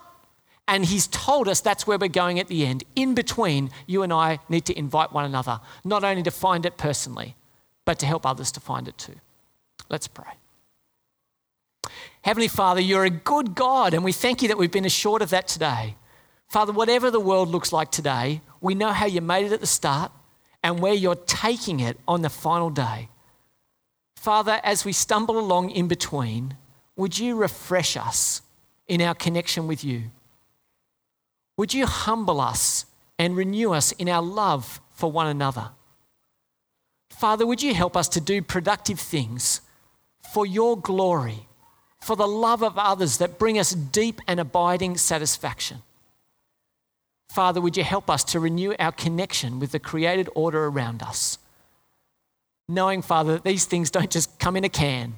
and 0.67 0.83
He's 0.83 1.07
told 1.07 1.47
us 1.47 1.61
that's 1.61 1.87
where 1.87 1.97
we're 1.97 2.09
going 2.09 2.39
at 2.39 2.47
the 2.47 2.65
end. 2.65 2.83
In 2.95 3.13
between, 3.13 3.69
you 3.87 4.03
and 4.03 4.11
I 4.11 4.39
need 4.49 4.65
to 4.65 4.77
invite 4.77 5.13
one 5.13 5.25
another, 5.25 5.61
not 5.85 6.03
only 6.03 6.23
to 6.23 6.31
find 6.31 6.65
it 6.65 6.77
personally, 6.77 7.35
but 7.91 7.99
to 7.99 8.05
help 8.05 8.25
others 8.25 8.53
to 8.53 8.61
find 8.61 8.87
it 8.87 8.97
too. 8.97 9.15
Let's 9.89 10.07
pray. 10.07 10.31
Heavenly 12.21 12.47
Father, 12.47 12.79
you're 12.79 13.03
a 13.03 13.09
good 13.09 13.53
God, 13.53 13.93
and 13.93 14.01
we 14.01 14.13
thank 14.13 14.41
you 14.41 14.47
that 14.47 14.57
we've 14.57 14.71
been 14.71 14.85
assured 14.85 15.21
of 15.21 15.31
that 15.31 15.45
today. 15.49 15.97
Father, 16.47 16.71
whatever 16.71 17.11
the 17.11 17.19
world 17.19 17.49
looks 17.49 17.73
like 17.73 17.91
today, 17.91 18.39
we 18.61 18.75
know 18.75 18.93
how 18.93 19.07
you 19.07 19.19
made 19.19 19.45
it 19.45 19.51
at 19.51 19.59
the 19.59 19.67
start 19.67 20.09
and 20.63 20.79
where 20.79 20.93
you're 20.93 21.15
taking 21.15 21.81
it 21.81 21.99
on 22.07 22.21
the 22.21 22.29
final 22.29 22.69
day. 22.69 23.09
Father, 24.15 24.61
as 24.63 24.85
we 24.85 24.93
stumble 24.93 25.37
along 25.37 25.71
in 25.71 25.89
between, 25.89 26.55
would 26.95 27.19
you 27.19 27.35
refresh 27.35 27.97
us 27.97 28.41
in 28.87 29.01
our 29.01 29.15
connection 29.15 29.67
with 29.67 29.83
you? 29.83 30.11
Would 31.57 31.73
you 31.73 31.85
humble 31.87 32.39
us 32.39 32.85
and 33.19 33.35
renew 33.35 33.73
us 33.73 33.91
in 33.91 34.07
our 34.07 34.23
love 34.23 34.79
for 34.93 35.11
one 35.11 35.27
another? 35.27 35.71
Father, 37.21 37.45
would 37.45 37.61
you 37.61 37.75
help 37.75 37.95
us 37.95 38.09
to 38.09 38.19
do 38.19 38.41
productive 38.41 38.99
things 38.99 39.61
for 40.33 40.43
your 40.43 40.75
glory, 40.75 41.45
for 42.01 42.15
the 42.15 42.27
love 42.27 42.63
of 42.63 42.79
others 42.79 43.17
that 43.17 43.37
bring 43.37 43.59
us 43.59 43.73
deep 43.73 44.19
and 44.27 44.39
abiding 44.39 44.97
satisfaction? 44.97 45.83
Father, 47.29 47.61
would 47.61 47.77
you 47.77 47.83
help 47.83 48.09
us 48.09 48.23
to 48.23 48.39
renew 48.39 48.73
our 48.79 48.91
connection 48.91 49.59
with 49.59 49.71
the 49.71 49.77
created 49.77 50.29
order 50.33 50.65
around 50.65 51.03
us? 51.03 51.37
Knowing, 52.67 53.03
Father, 53.03 53.33
that 53.33 53.43
these 53.43 53.65
things 53.65 53.91
don't 53.91 54.09
just 54.09 54.39
come 54.39 54.57
in 54.57 54.63
a 54.63 54.69
can, 54.69 55.17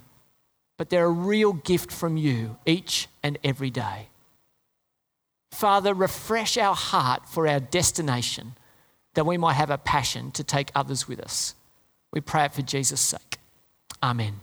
but 0.77 0.89
they're 0.89 1.05
a 1.05 1.09
real 1.09 1.53
gift 1.53 1.89
from 1.89 2.17
you 2.17 2.57
each 2.65 3.07
and 3.23 3.39
every 3.45 3.69
day. 3.69 4.09
Father, 5.53 5.93
refresh 5.93 6.57
our 6.57 6.75
heart 6.75 7.29
for 7.29 7.47
our 7.47 7.61
destination 7.61 8.55
that 9.13 9.25
we 9.25 9.37
might 9.37 9.53
have 9.53 9.69
a 9.69 9.77
passion 9.77 10.31
to 10.31 10.43
take 10.43 10.69
others 10.75 11.07
with 11.07 11.21
us. 11.21 11.55
We 12.13 12.21
pray 12.21 12.45
it 12.45 12.53
for 12.53 12.61
Jesus' 12.61 13.01
sake. 13.01 13.39
Amen. 14.01 14.39